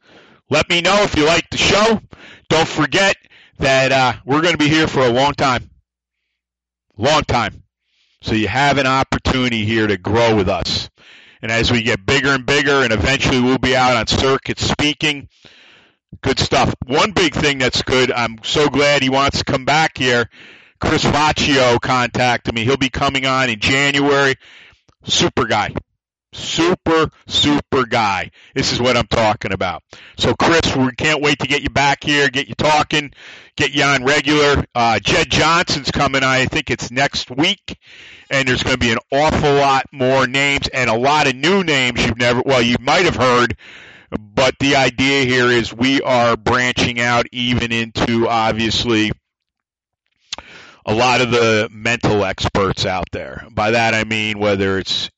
Let 0.49 0.69
me 0.69 0.81
know 0.81 1.03
if 1.03 1.15
you 1.15 1.25
like 1.25 1.49
the 1.49 1.57
show. 1.57 2.01
Don't 2.47 2.67
forget 2.67 3.15
that 3.57 3.91
uh, 3.91 4.13
we're 4.25 4.41
going 4.41 4.53
to 4.53 4.57
be 4.57 4.69
here 4.69 4.87
for 4.87 5.01
a 5.01 5.11
long 5.11 5.33
time. 5.33 5.69
Long 6.97 7.23
time. 7.23 7.63
So 8.21 8.33
you 8.35 8.47
have 8.47 8.77
an 8.77 8.87
opportunity 8.87 9.65
here 9.65 9.87
to 9.87 9.97
grow 9.97 10.35
with 10.35 10.49
us. 10.49 10.89
And 11.41 11.51
as 11.51 11.71
we 11.71 11.83
get 11.83 12.05
bigger 12.05 12.29
and 12.29 12.45
bigger, 12.45 12.83
and 12.83 12.91
eventually 12.91 13.39
we'll 13.39 13.57
be 13.57 13.75
out 13.75 13.95
on 13.95 14.07
circuit 14.07 14.59
speaking, 14.59 15.29
good 16.21 16.37
stuff. 16.37 16.75
One 16.85 17.11
big 17.11 17.33
thing 17.33 17.59
that's 17.59 17.81
good, 17.81 18.11
I'm 18.11 18.37
so 18.43 18.67
glad 18.67 19.01
he 19.01 19.09
wants 19.09 19.39
to 19.39 19.45
come 19.45 19.63
back 19.63 19.97
here. 19.97 20.29
Chris 20.81 21.03
Faccio 21.03 21.79
contacted 21.79 22.53
me. 22.53 22.65
He'll 22.65 22.77
be 22.77 22.89
coming 22.89 23.25
on 23.25 23.49
in 23.49 23.59
January. 23.59 24.35
Super 25.03 25.45
guy. 25.45 25.73
Super, 26.31 27.09
super 27.27 27.85
guy. 27.85 28.29
This 28.53 28.71
is 28.71 28.79
what 28.79 28.95
I'm 28.95 29.07
talking 29.07 29.51
about. 29.51 29.81
So, 30.17 30.35
Chris, 30.35 30.75
we 30.75 30.91
can't 30.91 31.21
wait 31.21 31.39
to 31.39 31.47
get 31.47 31.63
you 31.63 31.71
back 31.71 32.03
here, 32.03 32.29
get 32.29 32.47
you 32.47 32.55
talking, 32.55 33.11
get 33.55 33.73
you 33.73 33.83
on 33.83 34.03
regular. 34.03 34.63
Uh, 34.75 34.99
Jed 34.99 35.31
Johnson's 35.31 35.89
coming. 35.89 36.23
I 36.23 36.45
think 36.45 36.69
it's 36.69 36.91
next 36.91 37.31
week. 37.31 37.77
And 38.29 38.47
there's 38.47 38.61
going 38.61 38.75
to 38.75 38.79
be 38.79 38.91
an 38.91 38.99
awful 39.11 39.55
lot 39.55 39.85
more 39.91 40.27
names 40.27 40.67
and 40.67 40.87
a 40.89 40.97
lot 40.97 41.27
of 41.27 41.35
new 41.35 41.63
names 41.63 42.05
you've 42.05 42.19
never, 42.19 42.43
well, 42.45 42.61
you 42.61 42.75
might 42.79 43.05
have 43.05 43.15
heard. 43.15 43.57
But 44.11 44.55
the 44.59 44.75
idea 44.75 45.25
here 45.25 45.47
is 45.47 45.73
we 45.73 46.01
are 46.01 46.37
branching 46.37 46.99
out 46.99 47.25
even 47.31 47.71
into 47.71 48.27
obviously 48.27 49.11
a 50.85 50.93
lot 50.93 51.21
of 51.21 51.31
the 51.31 51.69
mental 51.71 52.23
experts 52.23 52.85
out 52.85 53.05
there. 53.11 53.45
By 53.51 53.71
that 53.71 53.93
I 53.93 54.03
mean 54.03 54.39
whether 54.39 54.79
it's 54.79 55.09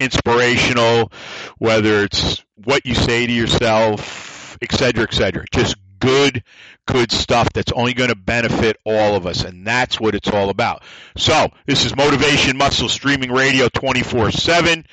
inspirational, 0.00 1.12
whether 1.58 2.02
it's 2.02 2.42
what 2.56 2.84
you 2.84 2.94
say 2.94 3.26
to 3.26 3.32
yourself, 3.32 4.58
et 4.60 4.72
cetera, 4.72 5.04
et 5.04 5.14
cetera. 5.14 5.44
Just 5.52 5.76
good, 6.00 6.42
good 6.86 7.12
stuff 7.12 7.52
that's 7.52 7.72
only 7.72 7.92
going 7.94 8.10
to 8.10 8.16
benefit 8.16 8.76
all 8.84 9.14
of 9.14 9.26
us. 9.26 9.44
And 9.44 9.66
that's 9.66 10.00
what 10.00 10.14
it's 10.14 10.28
all 10.28 10.48
about. 10.48 10.82
So 11.16 11.48
this 11.66 11.84
is 11.84 11.94
Motivation 11.94 12.56
Muscle 12.56 12.88
Streaming 12.88 13.30
Radio 13.30 13.68
24 13.68 14.32
7. 14.32 14.84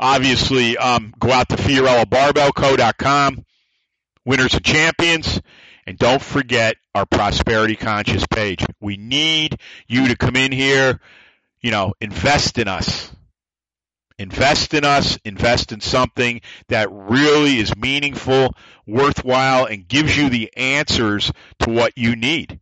Obviously, 0.00 0.76
um, 0.78 1.14
go 1.18 1.30
out 1.30 1.48
to 1.50 1.56
FiorilloBarbellCo.com, 1.56 3.44
winners 4.24 4.54
and 4.54 4.64
champions. 4.64 5.40
And 5.86 5.98
don't 5.98 6.22
forget 6.22 6.76
our 6.94 7.06
Prosperity 7.06 7.74
Conscious 7.74 8.24
page. 8.26 8.64
We 8.80 8.96
need 8.96 9.58
you 9.88 10.08
to 10.08 10.16
come 10.16 10.36
in 10.36 10.52
here, 10.52 11.00
you 11.60 11.72
know, 11.72 11.94
invest 12.00 12.58
in 12.58 12.68
us 12.68 13.12
Invest 14.22 14.72
in 14.72 14.84
us, 14.84 15.18
invest 15.24 15.72
in 15.72 15.80
something 15.80 16.42
that 16.68 16.88
really 16.92 17.58
is 17.58 17.76
meaningful, 17.76 18.54
worthwhile, 18.86 19.64
and 19.64 19.88
gives 19.88 20.16
you 20.16 20.30
the 20.30 20.56
answers 20.56 21.32
to 21.58 21.70
what 21.70 21.98
you 21.98 22.14
need. 22.14 22.60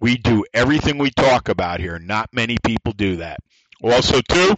We 0.00 0.18
do 0.18 0.44
everything 0.52 0.98
we 0.98 1.10
talk 1.12 1.48
about 1.48 1.80
here. 1.80 1.98
Not 1.98 2.28
many 2.34 2.58
people 2.62 2.92
do 2.92 3.16
that. 3.16 3.38
Also, 3.82 4.20
too, 4.20 4.54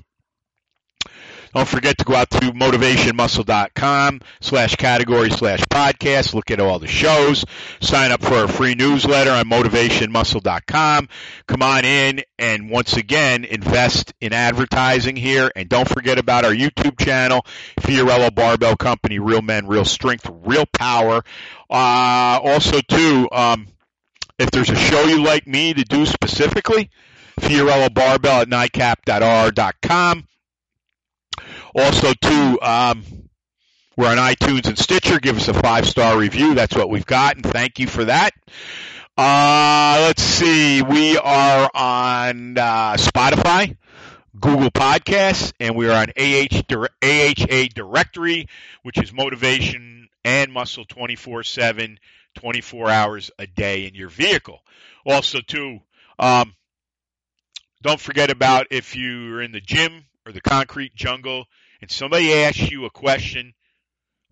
don't 1.54 1.68
forget 1.68 1.98
to 1.98 2.04
go 2.04 2.14
out 2.14 2.30
to 2.30 2.38
motivationmuscle.com 2.40 4.20
slash 4.40 4.76
category 4.76 5.30
slash 5.30 5.60
podcast. 5.60 6.32
Look 6.32 6.50
at 6.50 6.60
all 6.60 6.78
the 6.78 6.86
shows. 6.86 7.44
Sign 7.80 8.10
up 8.10 8.22
for 8.22 8.34
our 8.34 8.48
free 8.48 8.74
newsletter 8.74 9.30
on 9.30 9.44
motivationmuscle.com. 9.44 11.08
Come 11.46 11.62
on 11.62 11.84
in 11.84 12.22
and 12.38 12.70
once 12.70 12.96
again 12.96 13.44
invest 13.44 14.14
in 14.20 14.32
advertising 14.32 15.16
here. 15.16 15.50
And 15.54 15.68
don't 15.68 15.88
forget 15.88 16.18
about 16.18 16.44
our 16.44 16.52
YouTube 16.52 16.98
channel, 16.98 17.44
Fiorillo 17.80 18.34
Barbell 18.34 18.76
Company, 18.76 19.18
Real 19.18 19.42
Men, 19.42 19.66
Real 19.66 19.84
Strength, 19.84 20.30
Real 20.44 20.64
Power. 20.66 21.22
Uh, 21.68 22.40
also 22.42 22.80
too, 22.80 23.28
um, 23.30 23.68
if 24.38 24.50
there's 24.50 24.70
a 24.70 24.76
show 24.76 25.04
you 25.04 25.22
like 25.22 25.46
me 25.46 25.74
to 25.74 25.84
do 25.84 26.06
specifically, 26.06 26.90
Fiorillo 27.40 27.92
Barbell 27.92 28.42
at 28.42 28.48
nightcap.r.com. 28.48 30.26
Also, 31.74 32.12
too, 32.12 32.58
um, 32.60 33.02
we're 33.96 34.08
on 34.08 34.18
iTunes 34.18 34.66
and 34.68 34.78
Stitcher. 34.78 35.18
Give 35.18 35.36
us 35.36 35.48
a 35.48 35.54
five 35.54 35.86
star 35.86 36.18
review. 36.18 36.54
That's 36.54 36.76
what 36.76 36.90
we've 36.90 37.06
got, 37.06 37.36
and 37.36 37.44
thank 37.44 37.78
you 37.78 37.86
for 37.86 38.04
that. 38.04 38.32
Uh, 39.16 39.98
let's 40.02 40.22
see. 40.22 40.82
We 40.82 41.16
are 41.16 41.70
on 41.74 42.58
uh, 42.58 42.96
Spotify, 42.96 43.76
Google 44.38 44.70
Podcasts, 44.70 45.52
and 45.60 45.74
we 45.74 45.88
are 45.88 45.92
on 45.92 46.08
AH, 46.18 46.62
AHA 47.02 47.68
Directory, 47.74 48.48
which 48.82 48.98
is 49.02 49.12
motivation 49.12 50.08
and 50.24 50.52
muscle 50.52 50.84
24 50.84 51.42
7, 51.42 51.98
24 52.34 52.90
hours 52.90 53.30
a 53.38 53.46
day 53.46 53.86
in 53.86 53.94
your 53.94 54.10
vehicle. 54.10 54.60
Also, 55.06 55.40
too, 55.40 55.78
um, 56.18 56.54
don't 57.82 58.00
forget 58.00 58.30
about 58.30 58.66
if 58.70 58.94
you're 58.94 59.40
in 59.40 59.52
the 59.52 59.60
gym 59.60 60.04
or 60.26 60.32
the 60.32 60.40
concrete 60.40 60.94
jungle 60.94 61.46
and 61.80 61.90
somebody 61.90 62.32
asks 62.32 62.70
you 62.70 62.84
a 62.84 62.90
question, 62.90 63.54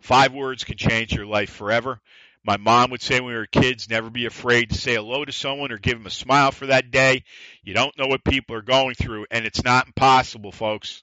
five 0.01 0.33
words 0.33 0.65
can 0.65 0.77
change 0.77 1.13
your 1.13 1.27
life 1.27 1.51
forever. 1.51 2.01
My 2.43 2.57
mom 2.57 2.91
would 2.91 3.03
say 3.03 3.21
when 3.21 3.33
we 3.33 3.35
were 3.35 3.47
kids, 3.47 3.91
never 3.91 4.09
be 4.09 4.25
afraid 4.25 4.71
to 4.71 4.79
say 4.79 4.95
hello 4.95 5.25
to 5.25 5.33
someone 5.33 5.73
or 5.73 5.79
give 5.79 5.99
them 5.99 6.07
a 6.07 6.11
smile 6.11 6.53
for 6.53 6.67
that 6.67 6.91
day. 6.91 7.25
You 7.63 7.75
don't 7.75 7.97
know 7.99 8.07
what 8.07 8.25
people 8.25 8.57
are 8.57 8.63
going 8.63 8.95
through, 8.95 9.27
and 9.31 9.45
it's 9.45 9.63
not 9.63 9.87
impossible, 9.89 10.53
folks. 10.53 11.03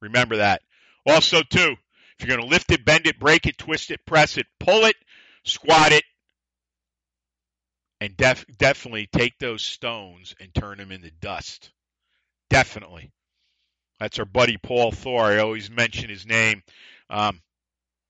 Remember 0.00 0.38
that. 0.38 0.62
Also, 1.06 1.42
too, 1.42 1.76
if 2.18 2.26
you're 2.26 2.36
going 2.36 2.48
to 2.48 2.52
lift 2.52 2.72
it, 2.72 2.84
bend 2.84 3.06
it, 3.06 3.20
break 3.20 3.46
it, 3.46 3.58
twist 3.58 3.92
it, 3.92 4.04
press 4.04 4.38
it, 4.38 4.46
pull 4.58 4.86
it, 4.86 4.96
squat 5.44 5.92
it, 5.92 6.04
and 8.00 8.16
def- 8.16 8.46
definitely 8.58 9.08
take 9.12 9.38
those 9.38 9.62
stones 9.62 10.34
and 10.40 10.52
turn 10.52 10.78
them 10.78 10.90
into 10.90 11.10
dust. 11.10 11.70
Definitely. 12.50 13.12
That's 14.02 14.18
our 14.18 14.24
buddy 14.24 14.56
Paul 14.56 14.90
Thor. 14.90 15.22
I 15.22 15.38
always 15.38 15.70
mention 15.70 16.10
his 16.10 16.26
name. 16.26 16.64
Um, 17.08 17.40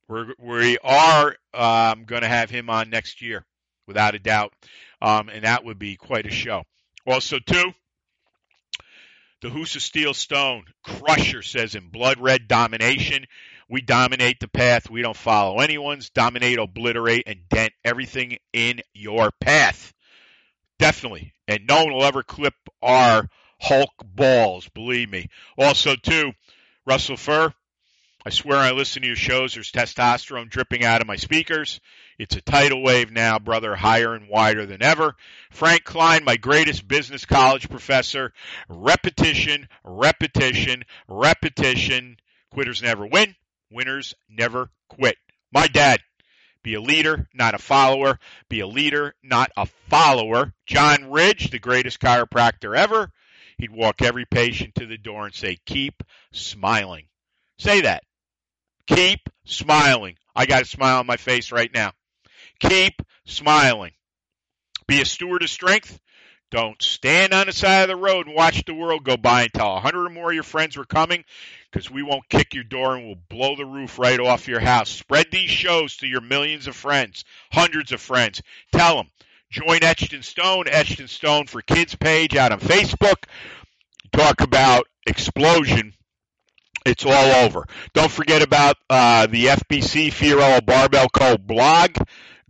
we're, 0.09 0.33
we 0.39 0.79
are 0.83 1.37
um, 1.53 2.05
going 2.05 2.23
to 2.23 2.29
have 2.29 2.49
him 2.49 2.71
on 2.71 2.89
next 2.89 3.21
year, 3.21 3.45
without 3.87 4.15
a 4.15 4.19
doubt, 4.19 4.55
um, 5.03 5.29
and 5.29 5.45
that 5.45 5.67
would 5.67 5.79
be 5.79 5.97
quite 5.97 6.25
a 6.25 6.31
show. 6.31 6.63
Also, 7.07 7.39
too, 7.41 7.73
the 9.43 9.49
Husa 9.51 9.83
Steel 9.83 10.15
Stone 10.15 10.65
Crusher 10.83 11.43
says 11.43 11.75
in 11.75 11.91
Blood 11.91 12.19
Red 12.19 12.49
Domination, 12.49 13.27
we 13.69 13.83
dominate 13.83 14.41
the 14.41 14.49
path. 14.49 14.89
We 14.89 15.03
don't 15.03 15.15
follow 15.15 15.61
anyone's. 15.61 16.09
Dominate, 16.09 16.59
obliterate, 16.59 17.25
and 17.27 17.47
dent 17.51 17.75
everything 17.85 18.39
in 18.55 18.81
your 18.95 19.31
path. 19.43 19.93
Definitely. 20.79 21.35
And 21.47 21.67
no 21.69 21.85
one 21.85 21.93
will 21.93 22.05
ever 22.05 22.23
clip 22.23 22.55
our 22.81 23.29
Hulk 23.63 23.93
balls, 24.05 24.69
believe 24.71 25.09
me. 25.09 25.29
Also, 25.57 25.95
too, 25.95 26.33
Russell 26.85 27.17
Furr, 27.17 27.55
I 28.27 28.31
swear 28.31 28.59
I 28.59 28.73
listen 28.73 29.03
to 29.03 29.09
your 29.09 29.17
shows. 29.17 29.55
There's 29.55 29.71
testosterone 29.71 30.51
dripping 30.51 30.85
out 30.85 31.01
of 31.01 31.07
my 31.07 31.15
speakers. 31.17 31.81
It's 32.19 32.35
a 32.35 32.41
tidal 32.41 32.83
wave 32.83 33.13
now, 33.13 33.39
brother, 33.39 33.77
higher 33.77 34.15
and 34.15 34.29
wider 34.29 34.67
than 34.67 34.83
ever. 34.83 35.15
Frank 35.51 35.85
Klein, 35.85 36.25
my 36.25 36.37
greatest 36.37 36.87
business 36.87 37.25
college 37.25 37.69
professor. 37.69 38.33
Repetition, 38.69 39.69
repetition, 39.85 40.85
repetition. 41.09 42.17
Quitters 42.51 42.83
never 42.83 43.07
win. 43.07 43.35
Winners 43.71 44.15
never 44.29 44.71
quit. 44.89 45.17
My 45.53 45.69
dad, 45.69 46.01
Be 46.63 46.75
a 46.75 46.81
leader, 46.81 47.29
not 47.35 47.55
a 47.55 47.59
follower. 47.59 48.19
Be 48.49 48.61
a 48.61 48.67
leader, 48.67 49.15
not 49.23 49.51
a 49.57 49.67
follower. 49.67 50.53
John 50.67 51.11
Ridge, 51.11 51.51
the 51.51 51.59
greatest 51.59 52.01
chiropractor 52.01 52.77
ever, 52.77 53.11
he'd 53.63 53.71
walk 53.71 54.03
every 54.03 54.25
patient 54.25 54.75
to 54.75 54.87
the 54.87 54.99
door 54.99 55.25
and 55.25 55.35
say, 55.35 55.57
Keep 55.67 56.03
smiling. 56.33 57.05
Say 57.59 57.83
that. 57.83 58.03
Keep 58.89 59.21
smiling. 59.45 60.17
I 60.35 60.47
got 60.47 60.63
a 60.63 60.67
smile 60.67 60.99
on 60.99 61.07
my 61.07 61.17
face 61.17 61.53
right 61.53 61.71
now. 61.73 61.93
Keep 62.59 63.03
smiling. 63.25 63.93
Be 64.89 65.01
a 65.01 65.05
steward 65.05 65.45
of 65.45 65.51
strength. 65.51 66.01
Don't 66.51 66.83
stand 66.83 67.33
on 67.33 67.47
the 67.47 67.53
side 67.53 67.83
of 67.83 67.89
the 67.89 67.97
road 67.97 68.27
and 68.27 68.35
watch 68.35 68.65
the 68.65 68.75
world 68.75 69.05
go 69.05 69.17
by 69.17 69.43
and 69.43 69.53
tell 69.55 69.77
a 69.77 69.81
hundred 69.81 70.07
or 70.07 70.11
more 70.11 70.31
of 70.31 70.35
your 70.35 70.43
friends 70.43 70.77
we're 70.77 70.85
coming 70.85 71.25
because 71.71 71.89
we 71.89 72.03
won't 72.03 72.29
kick 72.29 72.55
your 72.55 72.65
door 72.65 72.97
and 72.97 73.07
we'll 73.07 73.23
blow 73.31 73.55
the 73.55 73.65
roof 73.65 73.97
right 73.97 74.19
off 74.19 74.49
your 74.49 74.61
house. 74.61 74.91
Spread 74.91 75.27
these 75.31 75.51
shows 75.51 75.99
to 75.99 76.09
your 76.09 76.21
millions 76.21 76.67
of 76.67 76.75
friends, 76.75 77.25
hundreds 77.53 77.93
of 77.93 78.01
friends. 78.01 78.43
Tell 78.73 78.97
them. 78.97 79.07
Join 79.53 79.85
Etched 79.85 80.15
in 80.15 80.23
Stone, 80.23 80.65
Etched 80.67 80.99
in 80.99 81.09
Stone 81.09 81.47
for 81.47 81.61
Kids 81.61 81.95
page 81.95 82.35
out 82.37 82.53
on 82.53 82.61
Facebook. 82.61 83.25
Talk 84.11 84.41
about 84.41 84.87
explosion. 85.07 85.93
It's 86.87 87.05
all 87.05 87.45
over. 87.45 87.67
Don't 87.93 88.11
forget 88.11 88.41
about 88.41 88.77
uh, 88.89 89.27
the 89.27 89.47
FBC 89.47 90.11
Fiorillo 90.11 90.65
Barbell 90.65 91.11
Co. 91.11 91.37
blog. 91.37 91.91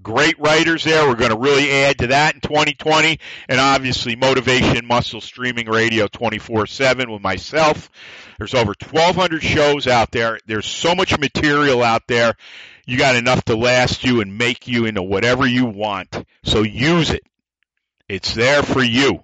Great 0.01 0.39
writers 0.39 0.85
there. 0.85 1.09
We're 1.09 1.17
going 1.17 1.33
to 1.33 1.39
really 1.39 1.73
add 1.73 1.99
to 1.99 2.07
that 2.09 2.37
in 2.37 2.41
2020. 2.41 3.19
And 3.49 3.61
obviously, 3.61 4.15
Motivation 4.15 4.87
Muscle 4.87 5.21
Streaming 5.21 5.69
Radio 5.69 6.07
24 6.07 6.69
7 6.69 7.11
with 7.11 7.21
myself. 7.21 7.91
There's 8.39 8.55
over 8.55 8.75
1,200 8.81 9.43
shows 9.43 9.89
out 9.89 10.13
there. 10.13 10.39
There's 10.47 10.67
so 10.67 10.95
much 10.95 11.19
material 11.19 11.83
out 11.83 12.03
there. 12.07 12.35
You 12.87 12.99
got 12.99 13.17
enough 13.17 13.45
to 13.45 13.57
last 13.57 14.05
you 14.05 14.21
and 14.21 14.39
make 14.39 14.67
you 14.67 14.87
into 14.87 15.03
whatever 15.03 15.47
you 15.47 15.67
want. 15.67 16.25
So 16.45 16.63
use 16.63 17.11
it. 17.11 17.23
It's 18.09 18.35
there 18.35 18.63
for 18.63 18.83
you. 18.83 19.23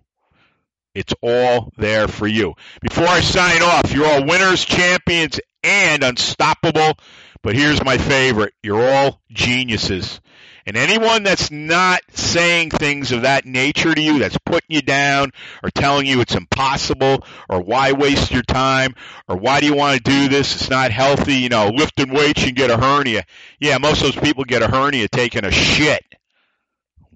It's 0.95 1.13
all 1.21 1.73
there 1.77 2.09
for 2.09 2.27
you. 2.27 2.55
Before 2.81 3.07
I 3.07 3.21
sign 3.21 3.63
off, 3.63 3.93
you're 3.93 4.07
all 4.07 4.25
winners, 4.25 4.65
champions, 4.65 5.39
and 5.63 6.03
unstoppable. 6.03 6.99
But 7.43 7.55
here's 7.55 7.85
my 7.85 7.99
favorite. 7.99 8.55
You're 8.63 8.89
all 8.89 9.21
geniuses. 9.31 10.21
And 10.69 10.77
anyone 10.77 11.23
that's 11.23 11.51
not 11.51 12.03
saying 12.13 12.69
things 12.69 13.11
of 13.11 13.23
that 13.23 13.47
nature 13.47 13.95
to 13.95 14.01
you, 14.03 14.19
that's 14.19 14.37
putting 14.37 14.69
you 14.69 14.83
down 14.83 15.31
or 15.63 15.71
telling 15.71 16.05
you 16.05 16.21
it's 16.21 16.35
impossible 16.35 17.25
or 17.49 17.63
why 17.63 17.93
waste 17.93 18.31
your 18.31 18.43
time 18.43 18.95
or 19.27 19.39
why 19.39 19.61
do 19.61 19.67
you 19.67 19.73
want 19.73 19.97
to 19.97 20.03
do 20.03 20.29
this? 20.29 20.55
It's 20.57 20.69
not 20.69 20.91
healthy. 20.91 21.37
You 21.37 21.49
know, 21.49 21.71
lifting 21.71 22.13
weights, 22.13 22.43
you 22.43 22.49
can 22.49 22.55
get 22.55 22.71
a 22.71 22.77
hernia. 22.77 23.25
Yeah, 23.59 23.79
most 23.79 24.03
of 24.03 24.13
those 24.13 24.23
people 24.23 24.45
get 24.45 24.61
a 24.61 24.69
hernia 24.69 25.09
taking 25.09 25.47
a 25.47 25.51
shit. 25.51 26.05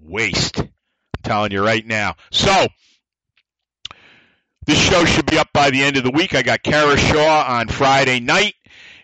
Waste. 0.01 0.57
I'm 0.57 0.71
telling 1.21 1.51
you 1.51 1.63
right 1.63 1.85
now. 1.85 2.15
So, 2.31 2.65
this 4.65 4.79
show 4.79 5.05
should 5.05 5.27
be 5.27 5.37
up 5.37 5.49
by 5.53 5.69
the 5.69 5.83
end 5.83 5.97
of 5.97 6.03
the 6.03 6.09
week. 6.09 6.33
I 6.33 6.41
got 6.41 6.63
Kara 6.63 6.97
Shaw 6.97 7.45
on 7.47 7.67
Friday 7.67 8.19
night, 8.19 8.55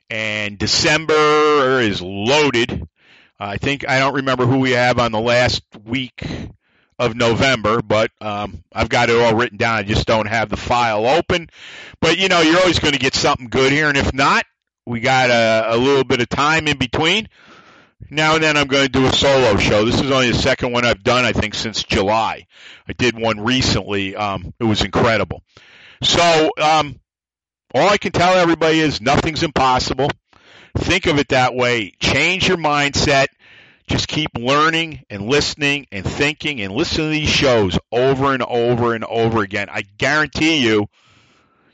and 0.09 0.57
December 0.57 1.81
is 1.81 2.01
loaded. 2.01 2.87
I 3.39 3.57
think 3.57 3.87
I 3.87 3.99
don't 3.99 4.15
remember 4.15 4.45
who 4.45 4.59
we 4.59 4.71
have 4.71 4.99
on 4.99 5.11
the 5.11 5.21
last 5.21 5.63
week 5.85 6.27
of 6.97 7.15
November, 7.15 7.81
but 7.81 8.11
um, 8.19 8.63
I've 8.73 8.89
got 8.89 9.09
it 9.09 9.15
all 9.19 9.33
written 9.33 9.57
down. 9.57 9.77
I 9.77 9.83
just 9.83 10.05
don't 10.05 10.27
have 10.27 10.49
the 10.49 10.57
file 10.57 11.07
open. 11.07 11.49
But 12.01 12.17
you 12.17 12.27
know, 12.27 12.41
you're 12.41 12.59
always 12.59 12.79
going 12.79 12.93
to 12.93 12.99
get 12.99 13.15
something 13.15 13.47
good 13.47 13.71
here, 13.71 13.87
and 13.87 13.97
if 13.97 14.13
not, 14.13 14.45
we 14.85 14.99
got 14.99 15.29
a, 15.29 15.75
a 15.75 15.77
little 15.77 16.03
bit 16.03 16.19
of 16.19 16.27
time 16.27 16.67
in 16.67 16.77
between. 16.77 17.29
Now 18.09 18.35
and 18.35 18.43
then, 18.43 18.57
I'm 18.57 18.67
going 18.67 18.85
to 18.85 18.91
do 18.91 19.05
a 19.05 19.13
solo 19.13 19.57
show. 19.57 19.85
This 19.85 20.01
is 20.01 20.11
only 20.11 20.31
the 20.31 20.37
second 20.37 20.71
one 20.71 20.85
I've 20.85 21.03
done, 21.03 21.25
I 21.25 21.33
think, 21.33 21.53
since 21.53 21.83
July. 21.83 22.47
I 22.87 22.93
did 22.93 23.17
one 23.17 23.39
recently. 23.41 24.15
Um, 24.15 24.53
it 24.59 24.63
was 24.63 24.81
incredible. 24.83 25.43
So, 26.01 26.49
um, 26.61 26.99
all 27.73 27.87
I 27.89 27.97
can 27.97 28.11
tell 28.11 28.35
everybody 28.35 28.79
is 28.79 29.01
nothing's 29.01 29.43
impossible. 29.43 30.09
Think 30.79 31.07
of 31.07 31.19
it 31.19 31.29
that 31.29 31.55
way. 31.55 31.91
Change 31.99 32.47
your 32.47 32.57
mindset. 32.57 33.27
Just 33.87 34.07
keep 34.07 34.29
learning 34.37 35.03
and 35.09 35.27
listening 35.27 35.87
and 35.91 36.05
thinking 36.05 36.61
and 36.61 36.73
listening 36.73 37.07
to 37.07 37.11
these 37.11 37.29
shows 37.29 37.77
over 37.91 38.33
and 38.33 38.43
over 38.43 38.93
and 38.93 39.03
over 39.03 39.41
again. 39.41 39.67
I 39.71 39.81
guarantee 39.97 40.63
you, 40.63 40.87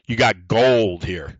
you 0.07 0.15
got 0.15 0.47
gold 0.47 1.03
here. 1.03 1.37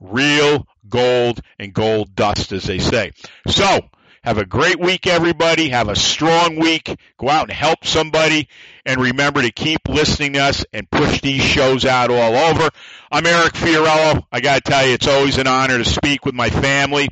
Real 0.00 0.66
gold 0.88 1.40
and 1.58 1.72
gold 1.72 2.14
dust, 2.14 2.52
as 2.52 2.64
they 2.64 2.78
say. 2.78 3.12
So, 3.48 3.80
have 4.26 4.38
a 4.38 4.44
great 4.44 4.80
week, 4.80 5.06
everybody. 5.06 5.68
Have 5.68 5.88
a 5.88 5.94
strong 5.94 6.56
week. 6.56 6.92
Go 7.16 7.28
out 7.28 7.44
and 7.44 7.52
help 7.52 7.86
somebody. 7.86 8.48
And 8.84 9.00
remember 9.00 9.40
to 9.40 9.52
keep 9.52 9.88
listening 9.88 10.32
to 10.32 10.40
us 10.40 10.64
and 10.72 10.90
push 10.90 11.20
these 11.20 11.42
shows 11.42 11.84
out 11.84 12.10
all 12.10 12.34
over. 12.34 12.68
I'm 13.12 13.24
Eric 13.24 13.52
Fiorillo. 13.52 14.24
I 14.32 14.40
got 14.40 14.64
to 14.64 14.68
tell 14.68 14.84
you, 14.84 14.94
it's 14.94 15.06
always 15.06 15.38
an 15.38 15.46
honor 15.46 15.78
to 15.78 15.84
speak 15.84 16.26
with 16.26 16.34
my 16.34 16.50
family. 16.50 17.08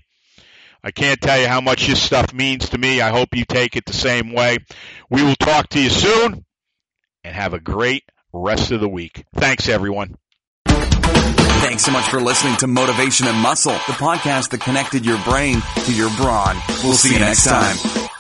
I 0.83 0.91
can't 0.91 1.21
tell 1.21 1.41
you 1.41 1.47
how 1.47 1.61
much 1.61 1.87
this 1.87 2.03
stuff 2.03 2.35
means 2.35 2.71
to 2.71 2.79
me. 2.79 3.01
I 3.01 3.11
hope 3.11 3.29
you 3.33 3.45
take 3.45 3.77
it 3.77 3.87
the 3.87 3.93
same 3.93 4.33
way. 4.33 4.59
We 5.09 5.23
will 5.23 5.37
talk 5.37 5.69
to 5.69 5.81
you 5.81 5.91
soon 5.91 6.45
and 7.23 7.35
have 7.35 7.55
a 7.55 7.61
great 7.61 8.03
rest 8.33 8.73
of 8.73 8.81
the 8.81 8.89
week. 8.89 9.25
Thanks, 9.37 9.69
everyone. 9.69 10.17
Thanks 11.65 11.83
so 11.83 11.93
much 11.93 12.07
for 12.11 12.21
listening 12.21 12.57
to 12.57 12.67
Motivation 12.67 13.27
and 13.27 13.39
Muscle, 13.39 13.73
the 13.73 13.95
podcast 13.95 14.51
that 14.51 14.61
connected 14.61 15.07
your 15.07 15.19
brain 15.25 15.63
to 15.87 15.95
your 15.95 16.11
brawn. 16.15 16.59
We'll 16.83 16.93
see 16.93 17.15
you 17.15 17.21
next 17.21 17.45
time. 17.45 18.11